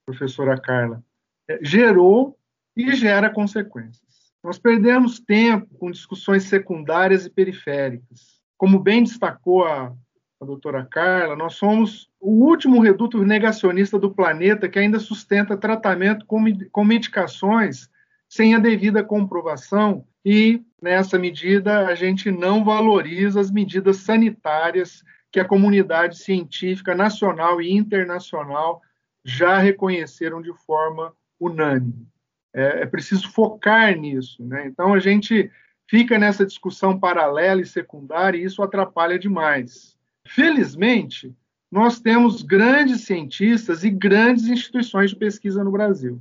professora 0.06 0.60
Carla, 0.60 1.02
é, 1.48 1.58
gerou 1.62 2.38
e 2.76 2.94
gera 2.94 3.30
consequências. 3.30 4.06
Nós 4.44 4.58
perdemos 4.58 5.18
tempo 5.18 5.66
com 5.78 5.90
discussões 5.90 6.44
secundárias 6.44 7.26
e 7.26 7.30
periféricas. 7.30 8.40
Como 8.56 8.78
bem 8.78 9.02
destacou 9.02 9.64
a 9.64 9.92
a 10.40 10.44
doutora 10.44 10.84
Carla, 10.84 11.34
nós 11.34 11.54
somos 11.54 12.10
o 12.20 12.44
último 12.44 12.80
reduto 12.80 13.22
negacionista 13.24 13.98
do 13.98 14.12
planeta 14.12 14.68
que 14.68 14.78
ainda 14.78 14.98
sustenta 14.98 15.56
tratamento 15.56 16.26
com, 16.26 16.44
com 16.70 16.84
medicações 16.84 17.88
sem 18.28 18.54
a 18.54 18.58
devida 18.58 19.02
comprovação 19.02 20.06
e, 20.24 20.62
nessa 20.82 21.18
medida, 21.18 21.86
a 21.86 21.94
gente 21.94 22.30
não 22.30 22.64
valoriza 22.64 23.40
as 23.40 23.50
medidas 23.50 23.98
sanitárias 23.98 25.02
que 25.30 25.40
a 25.40 25.44
comunidade 25.44 26.18
científica 26.18 26.94
nacional 26.94 27.62
e 27.62 27.72
internacional 27.72 28.82
já 29.24 29.58
reconheceram 29.58 30.42
de 30.42 30.52
forma 30.66 31.14
unânime. 31.40 32.06
É, 32.54 32.82
é 32.82 32.86
preciso 32.86 33.30
focar 33.30 33.96
nisso. 33.96 34.44
Né? 34.44 34.66
Então, 34.66 34.92
a 34.92 34.98
gente 34.98 35.50
fica 35.88 36.18
nessa 36.18 36.44
discussão 36.44 36.98
paralela 36.98 37.60
e 37.60 37.66
secundária 37.66 38.38
e 38.38 38.44
isso 38.44 38.62
atrapalha 38.62 39.18
demais. 39.18 39.95
Felizmente, 40.26 41.34
nós 41.70 42.00
temos 42.00 42.42
grandes 42.42 43.02
cientistas 43.02 43.84
e 43.84 43.90
grandes 43.90 44.46
instituições 44.46 45.10
de 45.10 45.16
pesquisa 45.16 45.62
no 45.62 45.70
Brasil. 45.70 46.20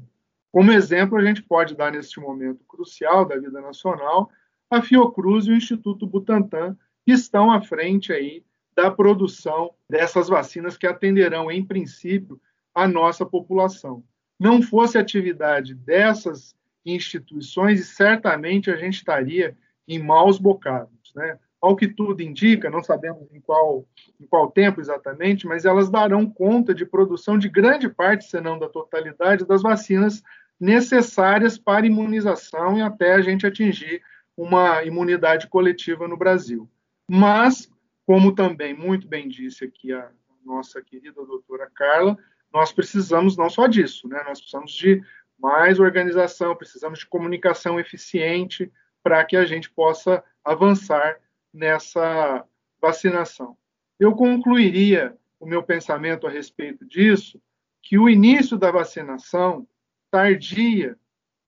Como 0.52 0.72
exemplo, 0.72 1.18
a 1.18 1.24
gente 1.24 1.44
pode 1.44 1.76
dar 1.76 1.92
neste 1.92 2.20
momento 2.20 2.64
crucial 2.66 3.26
da 3.26 3.38
vida 3.38 3.60
nacional 3.62 4.30
a 4.70 4.82
Fiocruz 4.82 5.46
e 5.46 5.52
o 5.52 5.56
Instituto 5.56 6.08
Butantan, 6.08 6.78
que 7.06 7.12
estão 7.12 7.52
à 7.52 7.62
frente 7.62 8.12
aí 8.12 8.44
da 8.76 8.90
produção 8.90 9.74
dessas 9.90 10.28
vacinas 10.28 10.78
que 10.78 10.88
atenderão, 10.88 11.52
em 11.52 11.64
princípio, 11.64 12.40
a 12.74 12.88
nossa 12.88 13.26
população. 13.26 14.04
Não 14.40 14.62
fosse 14.62 14.98
a 14.98 15.02
atividade 15.02 15.74
dessas 15.74 16.56
instituições, 16.86 17.88
certamente 17.88 18.70
a 18.70 18.76
gente 18.76 18.96
estaria 18.96 19.58
em 19.88 20.00
maus 20.00 20.38
bocados. 20.38 21.14
Né? 21.16 21.40
Ao 21.66 21.76
que 21.76 21.88
tudo 21.88 22.22
indica, 22.22 22.70
não 22.70 22.84
sabemos 22.84 23.28
em 23.34 23.42
qual, 23.42 23.88
em 24.20 24.28
qual 24.28 24.52
tempo 24.52 24.80
exatamente, 24.80 25.48
mas 25.48 25.66
elas 25.66 25.90
darão 25.90 26.30
conta 26.30 26.76
de 26.76 26.86
produção 26.86 27.40
de 27.40 27.50
grande 27.50 27.90
parte, 27.90 28.26
se 28.26 28.40
não 28.40 28.60
da 28.60 28.70
totalidade, 28.70 29.48
das 29.48 29.64
vacinas 29.64 30.22
necessárias 30.60 31.58
para 31.58 31.88
imunização 31.88 32.78
e 32.78 32.82
até 32.84 33.16
a 33.16 33.22
gente 33.22 33.48
atingir 33.48 34.02
uma 34.38 34.84
imunidade 34.84 35.48
coletiva 35.48 36.08
no 36.08 36.16
Brasil. 36.16 36.70
Mas, 37.10 37.68
como 38.06 38.36
também 38.36 38.76
muito 38.76 39.08
bem 39.08 39.28
disse 39.28 39.66
aqui 39.66 39.92
a 39.92 40.12
nossa 40.46 40.82
querida 40.84 41.26
doutora 41.26 41.68
Carla, 41.74 42.16
nós 42.54 42.72
precisamos 42.72 43.36
não 43.36 43.50
só 43.50 43.66
disso, 43.66 44.08
né? 44.08 44.24
nós 44.28 44.40
precisamos 44.40 44.72
de 44.72 45.02
mais 45.40 45.80
organização, 45.80 46.56
precisamos 46.56 47.00
de 47.00 47.08
comunicação 47.08 47.80
eficiente 47.80 48.72
para 49.04 49.26
que 49.26 49.36
a 49.36 49.46
gente 49.46 49.70
possa 49.72 50.24
avançar 50.44 51.18
nessa 51.56 52.46
vacinação. 52.82 53.58
Eu 53.98 54.14
concluiria 54.14 55.18
o 55.40 55.46
meu 55.46 55.64
pensamento 55.64 56.28
a 56.28 56.30
respeito 56.30 56.86
disso, 56.86 57.42
que 57.82 57.98
o 57.98 58.10
início 58.10 58.58
da 58.58 58.72
vacinação, 58.72 59.68
tardia, 60.12 60.98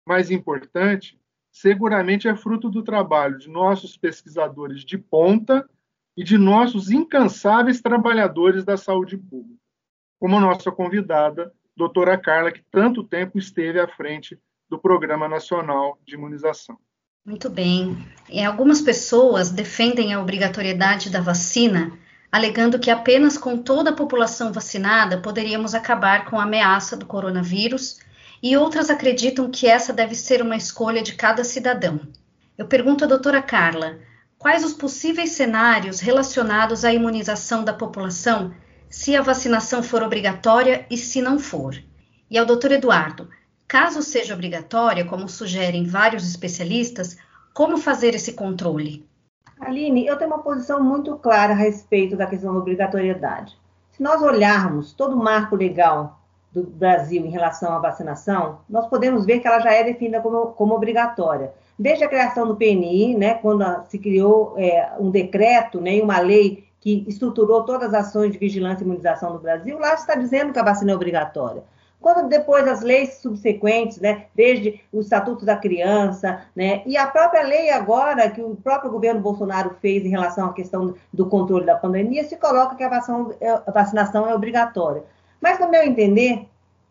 mas 0.06 0.32
importante, 0.32 1.20
seguramente 1.52 2.28
é 2.28 2.36
fruto 2.36 2.70
do 2.70 2.84
trabalho 2.84 3.38
de 3.38 3.50
nossos 3.50 3.98
pesquisadores 3.98 4.86
de 4.86 4.98
ponta 4.98 5.70
e 6.15 6.24
de 6.24 6.38
nossos 6.38 6.89
incansáveis 6.89 7.82
trabalhadores 7.82 8.63
da 8.63 8.78
saúde 8.78 9.17
pública, 9.17 9.60
como 10.20 10.39
nossa 10.39 10.72
convidada, 10.72 11.54
doutora 11.76 12.17
Carla, 12.17 12.52
que 12.52 12.63
tanto 12.72 13.04
tempo 13.04 13.38
esteve 13.38 13.80
à 13.80 13.88
frente 13.88 14.39
do 14.70 14.80
Programa 14.80 15.28
Nacional 15.28 16.00
de 16.06 16.15
Imunização. 16.15 16.80
Muito 17.28 17.50
bem. 17.50 18.08
E 18.30 18.42
algumas 18.42 18.80
pessoas 18.80 19.50
defendem 19.50 20.13
a 20.13 20.22
obrigatoriedade 20.22 21.10
da 21.10 21.20
vacina, 21.20 21.92
alegando 22.32 22.80
que 22.80 22.90
apenas 22.90 23.38
com 23.38 23.58
toda 23.58 23.90
a 23.90 23.94
população 23.94 24.54
vacinada 24.54 25.18
poderíamos 25.18 25.76
acabar 25.76 26.24
com 26.24 26.40
a 26.40 26.44
ameaça 26.44 26.96
do 26.96 27.06
coronavírus, 27.06 28.00
e 28.42 28.56
outras 28.56 28.90
acreditam 28.90 29.52
que 29.52 29.68
essa 29.68 29.92
deve 29.92 30.16
ser 30.16 30.42
uma 30.42 30.56
escolha 30.56 31.04
de 31.04 31.16
cada 31.16 31.44
cidadão. 31.44 32.00
Eu 32.58 32.66
pergunto 32.66 33.04
à 33.04 33.08
doutora 33.08 33.42
Carla, 33.42 34.00
quais 34.40 34.63
os 34.63 34.72
possíveis 34.72 35.32
cenários 35.32 36.00
relacionados 36.00 36.86
à 36.86 36.94
imunização 36.94 37.62
da 37.62 37.74
população 37.74 38.54
se 38.90 39.18
a 39.18 39.22
vacinação 39.22 39.84
for 39.84 40.02
obrigatória 40.02 40.86
e 40.90 40.96
se 40.96 41.22
não 41.22 41.38
for? 41.40 41.78
E 42.32 42.38
ao 42.38 42.46
doutor 42.46 42.72
Eduardo, 42.72 43.28
Caso 43.67 44.01
seja 44.01 44.34
obrigatória, 44.34 45.03
como 45.03 45.27
sugerem 45.27 45.84
vários 45.84 46.25
especialistas, 46.25 47.17
como 47.53 47.77
fazer 47.77 48.15
esse 48.15 48.32
controle? 48.32 49.06
Aline, 49.60 50.08
eu 50.08 50.15
tenho 50.17 50.32
uma 50.32 50.41
posição 50.41 50.82
muito 50.82 51.17
clara 51.17 51.51
a 51.51 51.56
respeito 51.56 52.15
da 52.15 52.25
questão 52.25 52.53
da 52.53 52.60
obrigatoriedade. 52.60 53.58
Se 53.91 54.01
nós 54.01 54.21
olharmos 54.21 54.93
todo 54.93 55.15
o 55.15 55.23
marco 55.23 55.56
legal 55.56 56.17
do 56.53 56.63
Brasil 56.63 57.25
em 57.25 57.30
relação 57.30 57.73
à 57.73 57.80
vacinação, 57.80 58.60
nós 58.69 58.88
podemos 58.88 59.25
ver 59.25 59.39
que 59.39 59.47
ela 59.47 59.60
já 59.60 59.73
é 59.73 59.84
definida 59.84 60.21
como, 60.21 60.47
como 60.53 60.73
obrigatória. 60.73 61.51
Desde 61.77 62.06
a 62.06 62.08
criação 62.08 62.47
do 62.47 62.56
PNI, 62.56 63.17
né, 63.17 63.34
quando 63.34 63.65
se 63.89 63.99
criou 63.99 64.53
é, 64.58 64.93
um 64.97 65.12
decreto 65.12 65.82
né, 65.82 65.97
e 65.97 66.01
uma 66.01 66.19
lei 66.19 66.65
que 66.80 67.03
estruturou 67.06 67.63
todas 67.63 67.93
as 67.93 68.06
ações 68.06 68.32
de 68.32 68.38
vigilância 68.38 68.84
e 68.84 68.86
imunização 68.86 69.34
no 69.34 69.39
Brasil, 69.39 69.77
lá 69.77 69.93
está 69.93 70.15
dizendo 70.15 70.53
que 70.53 70.60
a 70.60 70.63
vacina 70.63 70.93
é 70.93 70.95
obrigatória. 70.95 71.63
Quando 72.00 72.30
depois 72.30 72.68
as 72.68 72.82
leis 72.82 73.16
subsequentes, 73.16 74.00
né, 74.00 74.28
desde 74.36 74.82
o 74.94 75.02
Estatuto 75.02 75.44
da 75.44 75.58
Criança, 75.58 76.46
né, 76.56 76.84
e 76.86 76.96
a 76.96 77.08
própria 77.08 77.44
lei 77.44 77.70
agora 77.70 78.30
que 78.30 78.42
o 78.42 78.56
próprio 78.56 78.92
governo 78.92 79.20
Bolsonaro 79.20 79.76
fez 79.82 80.06
em 80.06 80.10
relação 80.10 80.48
à 80.48 80.54
questão 80.54 80.94
do 81.12 81.26
controle 81.26 81.66
da 81.66 81.76
pandemia, 81.76 82.24
se 82.24 82.38
coloca 82.38 82.76
que 82.76 82.84
a 82.84 82.90
vacinação, 82.90 83.34
a 83.66 83.72
vacinação 83.72 84.30
é 84.30 84.34
obrigatória. 84.34 85.04
Mas, 85.42 85.60
no 85.60 85.70
meu 85.70 85.84
entender, 85.84 86.48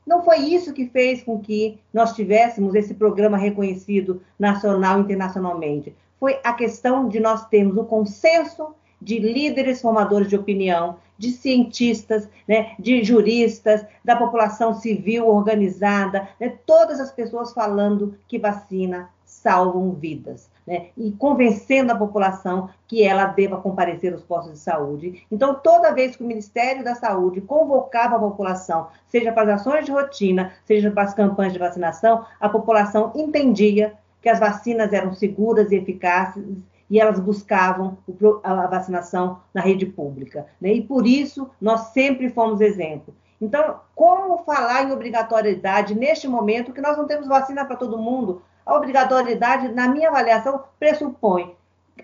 não 0.06 0.22
foi 0.22 0.38
isso 0.38 0.72
que 0.72 0.86
fez 0.86 1.22
com 1.22 1.40
que 1.40 1.80
nós 1.92 2.14
tivéssemos 2.14 2.74
esse 2.74 2.94
programa 2.94 3.36
reconhecido 3.36 4.22
nacional 4.38 4.98
e 4.98 5.02
internacionalmente. 5.02 5.96
Foi 6.18 6.38
a 6.44 6.52
questão 6.52 7.08
de 7.08 7.18
nós 7.20 7.46
termos 7.46 7.76
o 7.76 7.84
consenso 7.84 8.74
de 9.00 9.18
líderes 9.18 9.80
formadores 9.80 10.28
de 10.28 10.36
opinião, 10.36 10.96
de 11.18 11.30
cientistas, 11.30 12.28
né, 12.46 12.74
de 12.78 13.02
juristas, 13.02 13.84
da 14.04 14.16
população 14.16 14.74
civil 14.74 15.28
organizada, 15.28 16.28
né, 16.40 16.54
todas 16.66 17.00
as 17.00 17.10
pessoas 17.10 17.52
falando 17.52 18.16
que 18.28 18.38
vacina 18.38 19.08
salvam 19.24 19.92
vidas. 19.92 20.48
Né, 20.66 20.88
e 20.96 21.12
convencendo 21.12 21.92
a 21.92 21.96
população 21.96 22.68
que 22.88 23.00
ela 23.00 23.26
deva 23.26 23.60
comparecer 23.60 24.12
aos 24.12 24.24
postos 24.24 24.54
de 24.54 24.58
saúde. 24.58 25.24
Então, 25.30 25.54
toda 25.54 25.94
vez 25.94 26.16
que 26.16 26.24
o 26.24 26.26
Ministério 26.26 26.82
da 26.82 26.96
Saúde 26.96 27.40
convocava 27.40 28.16
a 28.16 28.18
população, 28.18 28.88
seja 29.06 29.30
para 29.30 29.54
as 29.54 29.60
ações 29.60 29.84
de 29.84 29.92
rotina, 29.92 30.52
seja 30.64 30.90
para 30.90 31.04
as 31.04 31.14
campanhas 31.14 31.52
de 31.52 31.60
vacinação, 31.60 32.26
a 32.40 32.48
população 32.48 33.12
entendia 33.14 33.94
que 34.20 34.28
as 34.28 34.40
vacinas 34.40 34.92
eram 34.92 35.14
seguras 35.14 35.70
e 35.70 35.76
eficazes 35.76 36.44
e 36.88 37.00
elas 37.00 37.18
buscavam 37.18 37.98
a 38.42 38.66
vacinação 38.66 39.40
na 39.52 39.60
rede 39.60 39.86
pública. 39.86 40.46
Né? 40.60 40.74
E 40.74 40.82
por 40.82 41.06
isso 41.06 41.50
nós 41.60 41.88
sempre 41.88 42.28
fomos 42.30 42.60
exemplo. 42.60 43.14
Então, 43.40 43.80
como 43.94 44.44
falar 44.44 44.84
em 44.84 44.92
obrigatoriedade 44.92 45.94
neste 45.94 46.26
momento 46.26 46.72
que 46.72 46.80
nós 46.80 46.96
não 46.96 47.06
temos 47.06 47.26
vacina 47.26 47.64
para 47.64 47.76
todo 47.76 47.98
mundo? 47.98 48.42
A 48.64 48.74
obrigatoriedade, 48.74 49.68
na 49.68 49.88
minha 49.88 50.08
avaliação, 50.08 50.64
pressupõe 50.78 51.54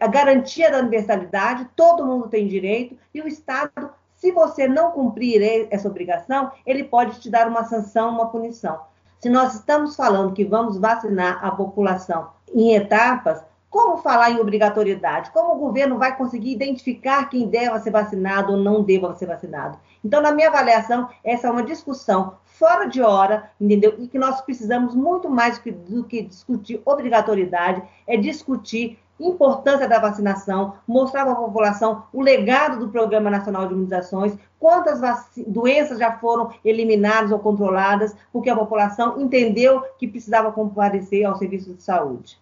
a 0.01 0.07
garantia 0.07 0.71
da 0.71 0.79
universalidade, 0.79 1.69
todo 1.77 2.07
mundo 2.07 2.29
tem 2.29 2.47
direito, 2.47 2.97
e 3.13 3.21
o 3.21 3.29
Estado, 3.29 3.91
se 4.17 4.31
você 4.33 4.67
não 4.67 4.93
cumprir 4.93 5.69
essa 5.71 5.89
obrigação, 5.89 6.51
ele 6.67 6.85
pode 6.85 7.21
te 7.21 7.31
dar 7.31 7.49
uma 7.49 7.65
sanção, 7.65 8.11
uma 8.11 8.29
punição. 8.29 8.81
Se 9.19 9.29
nós 9.29 9.55
estamos 9.55 9.95
falando 9.95 10.33
que 10.33 10.45
vamos 10.45 10.79
vacinar 10.79 11.45
a 11.45 11.51
população 11.51 12.31
em 12.53 12.75
etapas, 12.75 13.45
como 13.73 13.97
falar 13.97 14.31
em 14.31 14.39
obrigatoriedade? 14.39 15.31
Como 15.31 15.55
o 15.55 15.59
governo 15.59 15.97
vai 15.97 16.15
conseguir 16.15 16.53
identificar 16.53 17.31
quem 17.31 17.49
deve 17.49 17.79
ser 17.81 17.91
vacinado 17.91 18.53
ou 18.53 18.59
não 18.59 18.83
deva 18.83 19.15
ser 19.15 19.25
vacinado? 19.25 19.79
Então, 20.05 20.21
na 20.21 20.31
minha 20.31 20.49
avaliação, 20.49 21.09
essa 21.25 21.49
é 21.49 21.51
uma 21.51 21.63
discussão 21.63 22.35
fora 22.45 22.85
de 22.85 23.01
hora, 23.01 23.51
entendeu? 23.59 23.95
E 23.99 24.07
que 24.09 24.19
nós 24.19 24.43
precisamos 24.43 24.95
muito 24.95 25.31
mais 25.31 25.59
do 25.59 26.05
que 26.05 26.21
discutir 26.21 26.83
obrigatoriedade, 26.85 27.83
é 28.07 28.15
discutir 28.15 28.99
importância 29.19 29.89
da 29.89 29.99
vacinação, 29.99 30.75
mostrar 30.87 31.25
para 31.25 31.33
a 31.33 31.37
população 31.37 32.03
o 32.13 32.21
legado 32.21 32.79
do 32.79 32.91
Programa 32.91 33.31
Nacional 33.31 33.67
de 33.67 33.73
Imunizações, 33.73 34.37
quantas 34.61 35.01
doenças 35.47 35.99
já 35.99 36.13
foram 36.13 36.51
eliminadas 36.63 37.33
ou 37.33 37.39
controladas, 37.39 38.15
porque 38.31 38.51
a 38.51 38.57
população 38.57 39.19
entendeu 39.19 39.83
que 39.97 40.07
precisava 40.07 40.53
comparecer 40.53 41.25
ao 41.25 41.37
serviço 41.37 41.73
de 41.73 41.83
saúde 41.83 42.42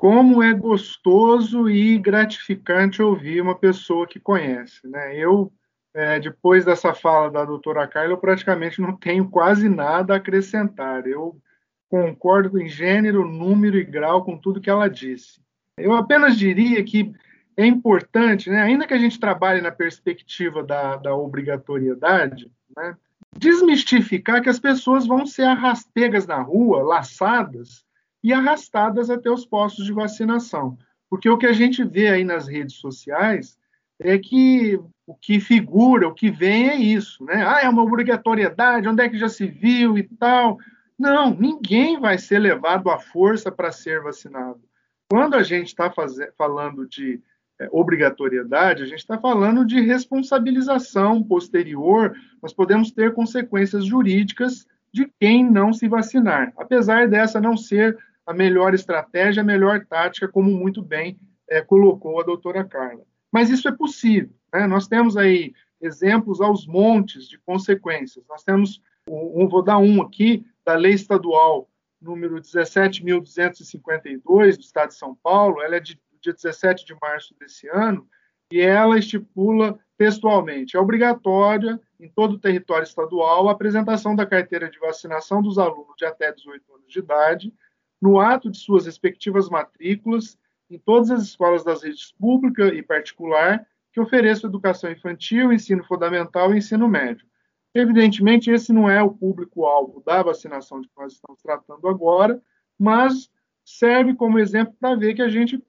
como 0.00 0.42
é 0.42 0.54
gostoso 0.54 1.68
e 1.68 1.98
gratificante 1.98 3.02
ouvir 3.02 3.42
uma 3.42 3.54
pessoa 3.54 4.06
que 4.06 4.18
conhece. 4.18 4.88
Né? 4.88 5.14
Eu, 5.14 5.52
é, 5.92 6.18
depois 6.18 6.64
dessa 6.64 6.94
fala 6.94 7.30
da 7.30 7.44
doutora 7.44 7.86
Carla, 7.86 8.12
eu 8.14 8.16
praticamente 8.16 8.80
não 8.80 8.96
tenho 8.96 9.28
quase 9.28 9.68
nada 9.68 10.14
a 10.14 10.16
acrescentar. 10.16 11.06
Eu 11.06 11.36
concordo 11.90 12.58
em 12.58 12.66
gênero, 12.66 13.28
número 13.28 13.76
e 13.76 13.84
grau 13.84 14.24
com 14.24 14.38
tudo 14.38 14.58
que 14.58 14.70
ela 14.70 14.88
disse. 14.88 15.38
Eu 15.76 15.92
apenas 15.92 16.38
diria 16.38 16.82
que 16.82 17.12
é 17.54 17.66
importante, 17.66 18.48
né, 18.48 18.62
ainda 18.62 18.86
que 18.86 18.94
a 18.94 18.98
gente 18.98 19.20
trabalhe 19.20 19.60
na 19.60 19.70
perspectiva 19.70 20.62
da, 20.62 20.96
da 20.96 21.14
obrigatoriedade, 21.14 22.50
né, 22.74 22.96
desmistificar 23.36 24.40
que 24.40 24.48
as 24.48 24.58
pessoas 24.58 25.06
vão 25.06 25.26
ser 25.26 25.42
arrastegas 25.42 26.26
na 26.26 26.40
rua, 26.40 26.82
laçadas, 26.82 27.84
e 28.22 28.32
arrastadas 28.32 29.10
até 29.10 29.30
os 29.30 29.46
postos 29.46 29.84
de 29.84 29.92
vacinação. 29.92 30.76
Porque 31.08 31.28
o 31.28 31.38
que 31.38 31.46
a 31.46 31.52
gente 31.52 31.82
vê 31.82 32.08
aí 32.08 32.24
nas 32.24 32.46
redes 32.46 32.76
sociais 32.76 33.58
é 33.98 34.18
que 34.18 34.80
o 35.06 35.14
que 35.14 35.40
figura, 35.40 36.06
o 36.06 36.14
que 36.14 36.30
vem 36.30 36.68
é 36.68 36.76
isso, 36.76 37.24
né? 37.24 37.44
Ah, 37.46 37.60
é 37.62 37.68
uma 37.68 37.82
obrigatoriedade, 37.82 38.88
onde 38.88 39.02
é 39.02 39.08
que 39.08 39.18
já 39.18 39.28
se 39.28 39.46
viu 39.46 39.98
e 39.98 40.04
tal. 40.04 40.58
Não, 40.98 41.34
ninguém 41.34 41.98
vai 41.98 42.16
ser 42.16 42.38
levado 42.38 42.90
à 42.90 42.98
força 42.98 43.50
para 43.50 43.72
ser 43.72 44.00
vacinado. 44.02 44.60
Quando 45.10 45.34
a 45.34 45.42
gente 45.42 45.66
está 45.66 45.92
falando 46.36 46.86
de 46.86 47.20
é, 47.60 47.68
obrigatoriedade, 47.72 48.82
a 48.82 48.86
gente 48.86 49.00
está 49.00 49.18
falando 49.18 49.66
de 49.66 49.80
responsabilização 49.80 51.22
posterior, 51.22 52.14
nós 52.40 52.52
podemos 52.52 52.92
ter 52.92 53.12
consequências 53.12 53.84
jurídicas 53.84 54.66
de 54.92 55.10
quem 55.20 55.44
não 55.44 55.72
se 55.72 55.88
vacinar, 55.88 56.52
apesar 56.56 57.08
dessa 57.08 57.40
não 57.40 57.56
ser 57.56 57.98
a 58.30 58.34
melhor 58.34 58.74
estratégia, 58.74 59.42
a 59.42 59.44
melhor 59.44 59.84
tática, 59.84 60.28
como 60.28 60.52
muito 60.52 60.80
bem 60.80 61.18
é, 61.48 61.60
colocou 61.60 62.20
a 62.20 62.22
doutora 62.22 62.62
Carla. 62.62 63.02
Mas 63.32 63.50
isso 63.50 63.68
é 63.68 63.72
possível. 63.72 64.30
Né? 64.52 64.68
Nós 64.68 64.86
temos 64.86 65.16
aí 65.16 65.52
exemplos 65.80 66.40
aos 66.40 66.64
montes 66.64 67.28
de 67.28 67.40
consequências. 67.40 68.24
Nós 68.28 68.44
temos, 68.44 68.80
um, 69.08 69.48
vou 69.48 69.64
dar 69.64 69.78
um 69.78 70.00
aqui, 70.00 70.46
da 70.64 70.76
lei 70.76 70.92
estadual 70.92 71.68
número 72.00 72.36
17.252 72.36 74.56
do 74.56 74.62
Estado 74.62 74.90
de 74.90 74.94
São 74.94 75.16
Paulo, 75.16 75.60
ela 75.60 75.74
é 75.74 75.80
de 75.80 76.00
dia 76.22 76.32
17 76.32 76.86
de 76.86 76.94
março 77.00 77.34
desse 77.38 77.66
ano, 77.68 78.06
e 78.52 78.60
ela 78.60 78.96
estipula 78.96 79.76
textualmente: 79.98 80.76
é 80.76 80.80
obrigatória 80.80 81.80
em 81.98 82.08
todo 82.08 82.34
o 82.34 82.38
território 82.38 82.84
estadual 82.84 83.48
a 83.48 83.52
apresentação 83.52 84.14
da 84.14 84.24
carteira 84.24 84.70
de 84.70 84.78
vacinação 84.78 85.42
dos 85.42 85.58
alunos 85.58 85.96
de 85.96 86.04
até 86.04 86.32
18 86.32 86.74
anos 86.74 86.86
de 86.88 87.00
idade 87.00 87.52
no 88.00 88.18
ato 88.18 88.50
de 88.50 88.58
suas 88.58 88.86
respectivas 88.86 89.48
matrículas 89.48 90.38
em 90.70 90.78
todas 90.78 91.10
as 91.10 91.22
escolas 91.22 91.64
das 91.64 91.82
redes 91.82 92.12
pública 92.12 92.68
e 92.68 92.82
particular 92.82 93.66
que 93.92 94.00
ofereçam 94.00 94.48
educação 94.48 94.90
infantil, 94.90 95.52
ensino 95.52 95.84
fundamental 95.84 96.54
e 96.54 96.58
ensino 96.58 96.88
médio. 96.88 97.26
Evidentemente, 97.74 98.50
esse 98.50 98.72
não 98.72 98.88
é 98.88 99.02
o 99.02 99.10
público-alvo 99.10 100.02
da 100.04 100.22
vacinação 100.22 100.80
de 100.80 100.88
que 100.88 100.94
nós 100.96 101.12
estamos 101.12 101.40
tratando 101.42 101.88
agora, 101.88 102.40
mas 102.78 103.30
serve 103.64 104.14
como 104.14 104.38
exemplo 104.38 104.74
para 104.80 104.96
ver 104.96 105.14
que 105.14 105.22
a 105.22 105.28
gente 105.28 105.62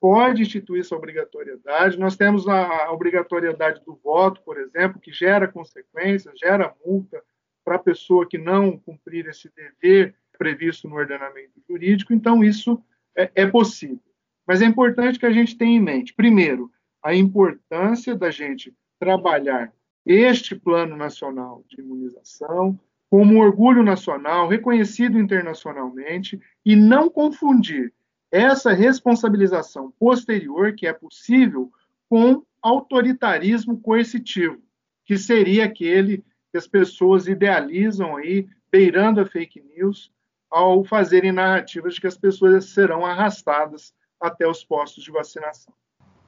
pode 0.00 0.42
instituir 0.42 0.80
essa 0.80 0.94
obrigatoriedade. 0.94 1.98
Nós 1.98 2.16
temos 2.16 2.46
a, 2.46 2.92
obrigatoriedade 2.92 3.82
do 3.84 3.94
voto, 3.96 4.40
por 4.42 4.58
exemplo, 4.58 5.00
que 5.00 5.12
gera 5.12 5.48
consequências, 5.48 6.38
gera 6.38 6.74
multa 6.84 7.22
para 7.64 7.76
a 7.76 7.80
pessoa 7.80 8.26
que 8.28 8.38
não 8.38 8.78
cumprir 8.78 9.26
esse 9.26 9.50
dever 9.54 10.14
previsto 10.38 10.88
no 10.88 10.94
ordenamento 10.94 11.60
jurídico, 11.68 12.14
então 12.14 12.42
isso 12.42 12.82
é, 13.16 13.30
é 13.34 13.46
possível. 13.46 14.00
Mas 14.46 14.62
é 14.62 14.64
importante 14.64 15.18
que 15.18 15.26
a 15.26 15.32
gente 15.32 15.58
tenha 15.58 15.76
em 15.76 15.82
mente, 15.82 16.14
primeiro, 16.14 16.70
a 17.02 17.14
importância 17.14 18.14
da 18.14 18.30
gente 18.30 18.72
trabalhar 18.98 19.72
este 20.06 20.54
plano 20.54 20.96
nacional 20.96 21.62
de 21.68 21.82
imunização 21.82 22.78
como 23.10 23.40
orgulho 23.40 23.82
nacional, 23.82 24.48
reconhecido 24.48 25.18
internacionalmente, 25.18 26.40
e 26.64 26.76
não 26.76 27.08
confundir 27.08 27.92
essa 28.30 28.72
responsabilização 28.72 29.90
posterior 29.98 30.74
que 30.74 30.86
é 30.86 30.92
possível 30.92 31.72
com 32.08 32.42
autoritarismo 32.60 33.80
coercitivo, 33.80 34.58
que 35.04 35.16
seria 35.16 35.64
aquele 35.64 36.18
que 36.50 36.58
as 36.58 36.66
pessoas 36.66 37.26
idealizam 37.26 38.16
aí, 38.16 38.46
beirando 38.70 39.20
a 39.20 39.26
fake 39.26 39.62
news, 39.74 40.12
ao 40.50 40.84
fazerem 40.84 41.32
narrativas 41.32 41.94
de 41.94 42.00
que 42.00 42.06
as 42.06 42.16
pessoas 42.16 42.72
serão 42.72 43.04
arrastadas 43.04 43.92
até 44.20 44.46
os 44.46 44.64
postos 44.64 45.04
de 45.04 45.10
vacinação. 45.10 45.72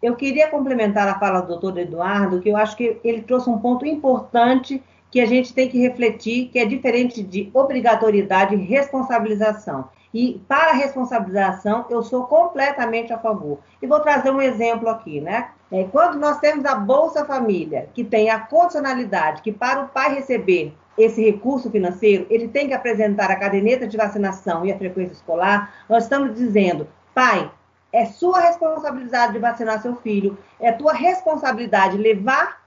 Eu 0.03 0.17
queria 0.17 0.49
complementar 0.49 1.07
a 1.09 1.19
fala 1.19 1.41
do 1.41 1.49
doutor 1.49 1.79
Eduardo, 1.79 2.41
que 2.41 2.49
eu 2.49 2.57
acho 2.57 2.77
que 2.77 2.99
ele 3.05 3.23
trouxe 3.23 3.51
um 3.51 3.59
ponto 3.59 3.85
importante 3.85 4.83
que 5.11 5.21
a 5.21 5.27
gente 5.27 5.53
tem 5.53 5.69
que 5.69 5.79
refletir, 5.79 6.49
que 6.49 6.59
é 6.59 6.65
diferente 6.65 7.23
de 7.23 7.51
obrigatoriedade 7.53 8.55
e 8.55 8.65
responsabilização. 8.65 9.89
E 10.13 10.41
para 10.49 10.71
a 10.71 10.75
responsabilização, 10.75 11.87
eu 11.91 12.03
sou 12.03 12.25
completamente 12.25 13.13
a 13.13 13.19
favor. 13.19 13.59
E 13.81 13.87
vou 13.87 14.01
trazer 14.01 14.31
um 14.31 14.41
exemplo 14.41 14.89
aqui, 14.89 15.21
né? 15.21 15.51
É, 15.71 15.85
quando 15.85 16.19
nós 16.19 16.39
temos 16.39 16.65
a 16.65 16.75
Bolsa 16.75 17.25
Família, 17.25 17.89
que 17.95 18.03
tem 18.03 18.29
a 18.29 18.41
condicionalidade 18.41 19.43
que 19.43 19.53
para 19.53 19.83
o 19.83 19.89
pai 19.89 20.15
receber 20.15 20.75
esse 21.03 21.23
recurso 21.23 21.71
financeiro, 21.71 22.27
ele 22.29 22.49
tem 22.49 22.69
que 22.69 22.75
apresentar 22.75 23.31
a 23.31 23.37
caderneta 23.37 23.87
de 23.87 23.97
vacinação 23.97 24.65
e 24.65 24.73
a 24.73 24.79
frequência 24.79 25.13
escolar, 25.13 25.73
nós 25.89 26.05
estamos 26.05 26.35
dizendo, 26.35 26.87
pai, 27.15 27.51
é 27.93 28.05
sua 28.05 28.41
responsabilidade 28.41 29.33
de 29.33 29.39
vacinar 29.39 29.83
seu 29.83 29.97
filho, 29.97 30.39
é 30.61 30.71
tua 30.71 30.93
responsabilidade 30.93 31.97
levar 31.97 32.60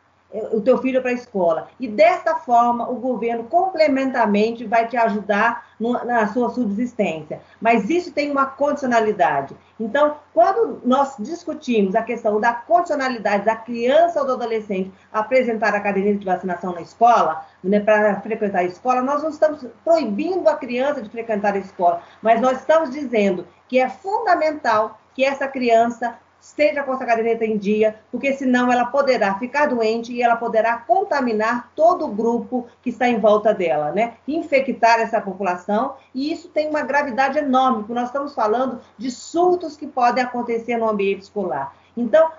o 0.52 0.62
teu 0.62 0.78
filho 0.80 1.02
para 1.02 1.12
a 1.12 1.13
escola. 1.13 1.67
E 1.80 1.88
desta 1.88 2.36
forma, 2.36 2.89
o 2.89 2.96
governo 2.96 3.43
complementarmente 3.43 4.65
vai 4.65 4.88
te 4.88 4.98
ajudar 4.98 5.74
na 5.80 6.28
sua 6.28 6.50
subsistência. 6.50 7.41
Mas 7.62 7.89
isso 7.89 8.12
tem 8.12 8.32
uma 8.32 8.46
condicionalidade. 8.46 9.56
Então, 9.80 10.15
quando 10.34 10.82
nós 10.86 11.15
discutimos 11.19 11.96
a 11.96 12.02
questão 12.02 12.39
da 12.39 12.54
condicionalidade 12.54 13.46
da 13.46 13.56
criança 13.56 14.22
ou 14.22 14.26
do 14.26 14.34
adolescente 14.34 14.91
apresentar 15.12 15.76
a 15.76 15.80
caderneta 15.82 16.19
de 16.19 16.26
vacinação 16.26 16.74
na 16.74 16.82
escola, 16.82 17.46
né, 17.63 17.80
para 17.80 18.19
frequentar 18.22 18.60
a 18.60 18.63
escola, 18.63 19.02
nós 19.02 19.22
não 19.22 19.30
estamos 19.30 19.65
proibindo 19.84 20.48
a 20.48 20.56
criança 20.56 21.02
de 21.02 21.10
frequentar 21.10 21.54
a 21.54 21.60
escola, 21.60 22.02
mas 22.22 22.39
nós 22.39 22.60
estamos 22.60 22.89
dizendo 22.89 23.46
que 23.67 23.80
é 23.80 23.89
fundamental 23.89 25.00
que 25.13 25.24
essa 25.24 25.48
criança 25.48 26.15
esteja 26.43 26.84
com 26.84 26.93
essa 26.93 27.06
caderneta 27.06 27.45
em 27.45 27.58
dia, 27.58 27.95
porque 28.12 28.34
senão 28.34 28.69
ela 28.69 28.86
poderá 28.86 29.39
ficar 29.39 29.67
doente 29.67 30.12
e 30.12 30.21
ela 30.21 30.36
poderá 30.36 30.75
contaminar 30.75 31.71
todo 31.73 32.06
o 32.06 32.13
grupo 32.13 32.67
que 32.82 32.89
está 32.89 33.08
em 33.08 33.17
volta 33.17 33.53
dela, 33.53 33.93
né? 33.93 34.15
Infectar 34.27 34.99
essa 34.99 35.21
população, 35.21 35.95
e 36.13 36.34
isso 36.34 36.49
tem 36.49 36.69
uma 36.69 36.82
gravidade 36.82 37.39
enorme, 37.39 37.79
porque 37.79 37.93
nós 37.93 38.08
estamos 38.08 38.36
falando 38.36 38.82
de 38.97 39.10
surtos 39.10 39.77
que 39.77 39.88
podem 39.88 40.21
acontecer 40.21 40.75
no 40.75 40.89
ambiente 40.89 41.21
escolar. 41.21 41.73
Então, 41.95 42.29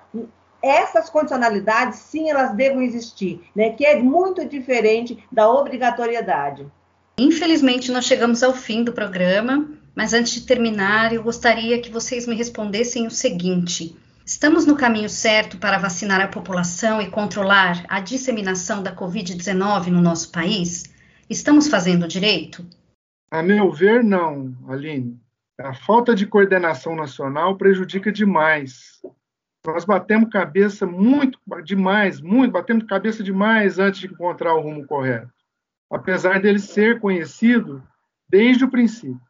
essas 0.60 1.08
condicionalidades, 1.08 1.98
sim, 1.98 2.28
elas 2.28 2.54
devem 2.54 2.84
existir, 2.84 3.42
né? 3.56 3.70
Que 3.70 3.86
é 3.86 3.96
muito 3.96 4.44
diferente 4.44 5.24
da 5.32 5.48
obrigatoriedade. 5.48 6.66
Infelizmente, 7.16 7.90
nós 7.90 8.04
chegamos 8.04 8.42
ao 8.42 8.52
fim 8.52 8.84
do 8.84 8.92
programa. 8.92 9.66
Mas 9.94 10.12
antes 10.12 10.34
de 10.34 10.46
terminar, 10.46 11.12
eu 11.12 11.22
gostaria 11.22 11.80
que 11.80 11.90
vocês 11.90 12.26
me 12.26 12.34
respondessem 12.34 13.06
o 13.06 13.10
seguinte: 13.10 13.96
estamos 14.26 14.66
no 14.66 14.76
caminho 14.76 15.08
certo 15.08 15.56
para 15.58 15.78
vacinar 15.78 16.20
a 16.20 16.28
população 16.28 17.00
e 17.00 17.10
controlar 17.10 17.84
a 17.88 18.00
disseminação 18.00 18.82
da 18.82 18.94
Covid-19 18.94 19.86
no 19.86 20.00
nosso 20.00 20.32
país? 20.32 20.92
Estamos 21.30 21.68
fazendo 21.68 22.08
direito? 22.08 22.66
A 23.30 23.42
meu 23.42 23.70
ver, 23.70 24.02
não, 24.02 24.54
Aline. 24.68 25.18
A 25.58 25.72
falta 25.72 26.14
de 26.14 26.26
coordenação 26.26 26.96
nacional 26.96 27.56
prejudica 27.56 28.10
demais. 28.10 29.00
Nós 29.64 29.84
batemos 29.84 30.28
cabeça 30.28 30.84
muito 30.84 31.38
demais, 31.64 32.20
muito, 32.20 32.52
batemos 32.52 32.84
cabeça 32.84 33.22
demais 33.22 33.78
antes 33.78 34.00
de 34.00 34.08
encontrar 34.08 34.54
o 34.54 34.60
rumo 34.60 34.84
correto. 34.84 35.32
Apesar 35.90 36.40
dele 36.40 36.58
ser 36.58 37.00
conhecido 37.00 37.82
desde 38.28 38.64
o 38.64 38.70
princípio. 38.70 39.20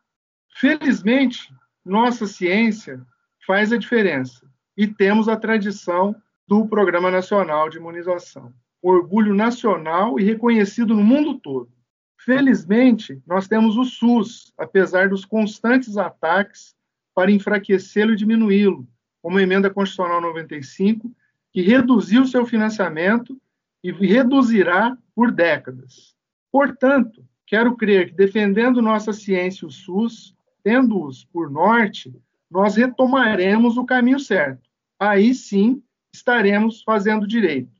Felizmente, 0.56 1.52
nossa 1.84 2.28
ciência 2.28 3.04
faz 3.44 3.72
a 3.72 3.76
diferença 3.76 4.48
e 4.76 4.86
temos 4.86 5.28
a 5.28 5.36
tradição 5.36 6.14
do 6.46 6.66
Programa 6.68 7.10
Nacional 7.10 7.68
de 7.68 7.78
Imunização, 7.78 8.52
orgulho 8.80 9.34
nacional 9.34 10.18
e 10.18 10.22
reconhecido 10.22 10.94
no 10.94 11.02
mundo 11.02 11.40
todo. 11.40 11.70
Felizmente, 12.16 13.20
nós 13.26 13.48
temos 13.48 13.76
o 13.76 13.84
SUS, 13.84 14.52
apesar 14.56 15.08
dos 15.08 15.24
constantes 15.24 15.96
ataques 15.96 16.74
para 17.12 17.32
enfraquecê-lo 17.32 18.12
e 18.12 18.16
diminuí-lo, 18.16 18.86
como 19.20 19.38
a 19.38 19.42
Emenda 19.42 19.68
Constitucional 19.68 20.20
95, 20.20 21.12
que 21.52 21.62
reduziu 21.62 22.24
seu 22.26 22.46
financiamento 22.46 23.36
e 23.82 23.90
reduzirá 23.90 24.96
por 25.14 25.32
décadas. 25.32 26.14
Portanto, 26.50 27.26
quero 27.44 27.76
crer 27.76 28.10
que, 28.10 28.14
defendendo 28.14 28.80
nossa 28.80 29.12
ciência 29.12 29.64
e 29.64 29.68
o 29.68 29.70
SUS, 29.70 30.34
tendo-os 30.64 31.24
por 31.26 31.50
norte, 31.50 32.18
nós 32.50 32.76
retomaremos 32.76 33.76
o 33.76 33.84
caminho 33.84 34.18
certo. 34.18 34.68
Aí 34.98 35.34
sim 35.34 35.82
estaremos 36.12 36.82
fazendo 36.82 37.26
direito. 37.26 37.70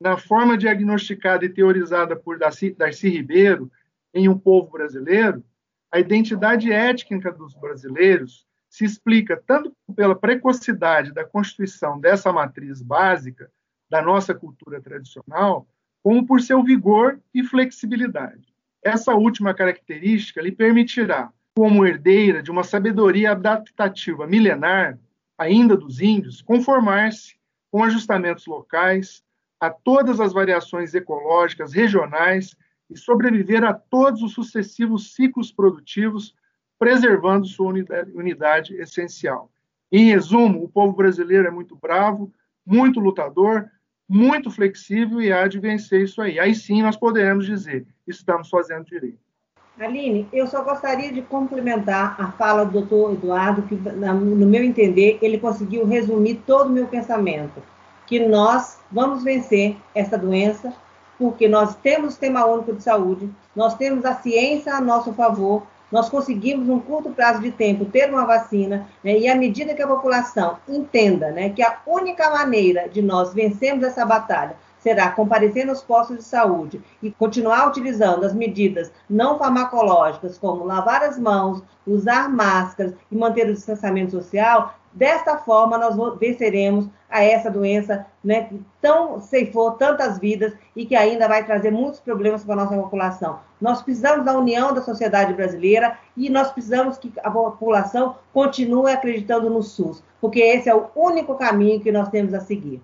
Na 0.00 0.16
forma 0.16 0.56
diagnosticada 0.56 1.44
e 1.44 1.48
teorizada 1.48 2.14
por 2.14 2.38
Darcy, 2.38 2.70
Darcy 2.70 3.08
Ribeiro, 3.08 3.70
em 4.14 4.28
Um 4.28 4.38
Povo 4.38 4.70
Brasileiro, 4.70 5.44
a 5.90 5.98
identidade 5.98 6.70
étnica 6.70 7.32
dos 7.32 7.54
brasileiros 7.54 8.46
se 8.68 8.84
explica 8.84 9.42
tanto 9.46 9.74
pela 9.94 10.14
precocidade 10.14 11.12
da 11.12 11.24
constituição 11.24 12.00
dessa 12.00 12.32
matriz 12.32 12.80
básica 12.80 13.50
da 13.90 14.00
nossa 14.00 14.34
cultura 14.34 14.80
tradicional, 14.80 15.68
como 16.02 16.26
por 16.26 16.40
seu 16.40 16.62
vigor 16.62 17.20
e 17.34 17.44
flexibilidade. 17.44 18.52
Essa 18.82 19.14
última 19.14 19.52
característica 19.54 20.40
lhe 20.40 20.50
permitirá 20.50 21.30
como 21.54 21.86
herdeira 21.86 22.42
de 22.42 22.50
uma 22.50 22.64
sabedoria 22.64 23.32
adaptativa 23.32 24.26
milenar, 24.26 24.98
ainda 25.36 25.76
dos 25.76 26.00
índios, 26.00 26.40
conformar-se 26.40 27.36
com 27.70 27.82
ajustamentos 27.82 28.46
locais 28.46 29.22
a 29.60 29.70
todas 29.70 30.20
as 30.20 30.32
variações 30.32 30.94
ecológicas 30.94 31.72
regionais 31.72 32.56
e 32.90 32.96
sobreviver 32.96 33.64
a 33.64 33.72
todos 33.72 34.22
os 34.22 34.32
sucessivos 34.32 35.14
ciclos 35.14 35.52
produtivos, 35.52 36.34
preservando 36.78 37.46
sua 37.46 37.68
unidade, 37.68 38.10
unidade 38.12 38.74
essencial. 38.74 39.50
Em 39.90 40.10
resumo, 40.10 40.64
o 40.64 40.68
povo 40.68 40.94
brasileiro 40.94 41.46
é 41.46 41.50
muito 41.50 41.76
bravo, 41.76 42.32
muito 42.66 42.98
lutador, 42.98 43.70
muito 44.08 44.50
flexível 44.50 45.20
e 45.20 45.32
há 45.32 45.46
de 45.46 45.60
vencer 45.60 46.02
isso 46.02 46.20
aí. 46.20 46.38
Aí 46.38 46.54
sim 46.54 46.82
nós 46.82 46.96
poderemos 46.96 47.46
dizer: 47.46 47.86
estamos 48.06 48.48
fazendo 48.48 48.84
direito. 48.84 49.21
Aline, 49.80 50.28
eu 50.32 50.46
só 50.46 50.62
gostaria 50.62 51.10
de 51.10 51.22
complementar 51.22 52.14
a 52.20 52.30
fala 52.32 52.64
do 52.64 52.72
doutor 52.72 53.14
Eduardo, 53.14 53.62
que, 53.62 53.74
no 53.74 54.46
meu 54.46 54.62
entender, 54.62 55.18
ele 55.22 55.38
conseguiu 55.38 55.86
resumir 55.86 56.42
todo 56.46 56.66
o 56.66 56.72
meu 56.72 56.86
pensamento, 56.86 57.62
que 58.06 58.20
nós 58.20 58.78
vamos 58.90 59.24
vencer 59.24 59.76
essa 59.94 60.18
doença, 60.18 60.74
porque 61.18 61.48
nós 61.48 61.74
temos 61.76 62.08
o 62.08 62.10
Sistema 62.10 62.44
Único 62.44 62.74
de 62.74 62.82
Saúde, 62.82 63.30
nós 63.56 63.74
temos 63.74 64.04
a 64.04 64.14
ciência 64.14 64.74
a 64.74 64.80
nosso 64.80 65.14
favor, 65.14 65.62
nós 65.90 66.08
conseguimos, 66.08 66.66
num 66.66 66.80
curto 66.80 67.10
prazo 67.10 67.40
de 67.40 67.50
tempo, 67.50 67.86
ter 67.86 68.10
uma 68.10 68.26
vacina, 68.26 68.86
né, 69.02 69.18
e 69.18 69.28
à 69.28 69.34
medida 69.34 69.74
que 69.74 69.82
a 69.82 69.86
população 69.86 70.58
entenda 70.68 71.30
né, 71.30 71.50
que 71.50 71.62
a 71.62 71.78
única 71.86 72.30
maneira 72.30 72.88
de 72.88 73.00
nós 73.00 73.32
vencermos 73.32 73.84
essa 73.84 74.04
batalha 74.04 74.56
será 74.82 75.10
comparecer 75.10 75.64
nos 75.64 75.80
postos 75.80 76.18
de 76.18 76.24
saúde 76.24 76.82
e 77.02 77.10
continuar 77.10 77.68
utilizando 77.68 78.24
as 78.24 78.34
medidas 78.34 78.92
não 79.08 79.38
farmacológicas, 79.38 80.36
como 80.36 80.64
lavar 80.64 81.02
as 81.02 81.18
mãos, 81.18 81.62
usar 81.86 82.28
máscaras 82.28 82.92
e 83.10 83.16
manter 83.16 83.48
o 83.48 83.54
distanciamento 83.54 84.10
social, 84.10 84.74
desta 84.92 85.38
forma 85.38 85.78
nós 85.78 85.96
venceremos 86.18 86.88
a 87.08 87.22
essa 87.22 87.50
doença 87.50 88.06
né, 88.24 88.44
que 88.44 88.60
tão 88.80 89.20
ceifou 89.20 89.72
tantas 89.72 90.18
vidas 90.18 90.52
e 90.74 90.84
que 90.84 90.96
ainda 90.96 91.28
vai 91.28 91.44
trazer 91.44 91.70
muitos 91.70 92.00
problemas 92.00 92.44
para 92.44 92.54
a 92.54 92.64
nossa 92.64 92.76
população. 92.76 93.38
Nós 93.60 93.82
precisamos 93.82 94.24
da 94.24 94.36
união 94.36 94.74
da 94.74 94.82
sociedade 94.82 95.32
brasileira 95.32 95.96
e 96.16 96.28
nós 96.28 96.50
precisamos 96.50 96.98
que 96.98 97.12
a 97.22 97.30
população 97.30 98.16
continue 98.32 98.90
acreditando 98.90 99.48
no 99.48 99.62
SUS, 99.62 100.02
porque 100.20 100.40
esse 100.40 100.68
é 100.68 100.74
o 100.74 100.88
único 100.96 101.34
caminho 101.36 101.80
que 101.80 101.92
nós 101.92 102.08
temos 102.08 102.34
a 102.34 102.40
seguir. 102.40 102.82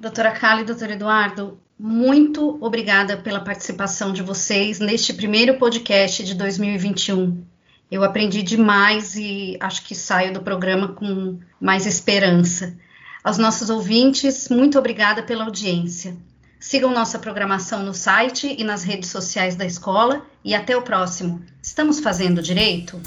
Doutora 0.00 0.32
Kali 0.32 0.62
e 0.62 0.64
doutor 0.64 0.90
Eduardo, 0.90 1.60
muito 1.78 2.56
obrigada 2.58 3.18
pela 3.18 3.38
participação 3.38 4.14
de 4.14 4.22
vocês 4.22 4.80
neste 4.80 5.12
primeiro 5.12 5.58
podcast 5.58 6.24
de 6.24 6.34
2021. 6.34 7.44
Eu 7.90 8.02
aprendi 8.02 8.42
demais 8.42 9.14
e 9.14 9.58
acho 9.60 9.84
que 9.84 9.94
saio 9.94 10.32
do 10.32 10.40
programa 10.40 10.88
com 10.88 11.38
mais 11.60 11.84
esperança. 11.84 12.74
Aos 13.22 13.36
nossos 13.36 13.68
ouvintes, 13.68 14.48
muito 14.48 14.78
obrigada 14.78 15.22
pela 15.22 15.44
audiência. 15.44 16.16
Sigam 16.58 16.94
nossa 16.94 17.18
programação 17.18 17.82
no 17.82 17.92
site 17.92 18.56
e 18.58 18.64
nas 18.64 18.82
redes 18.82 19.10
sociais 19.10 19.54
da 19.54 19.66
escola 19.66 20.24
e 20.42 20.54
até 20.54 20.74
o 20.74 20.80
próximo. 20.80 21.42
Estamos 21.62 22.00
fazendo 22.00 22.40
direito? 22.40 22.98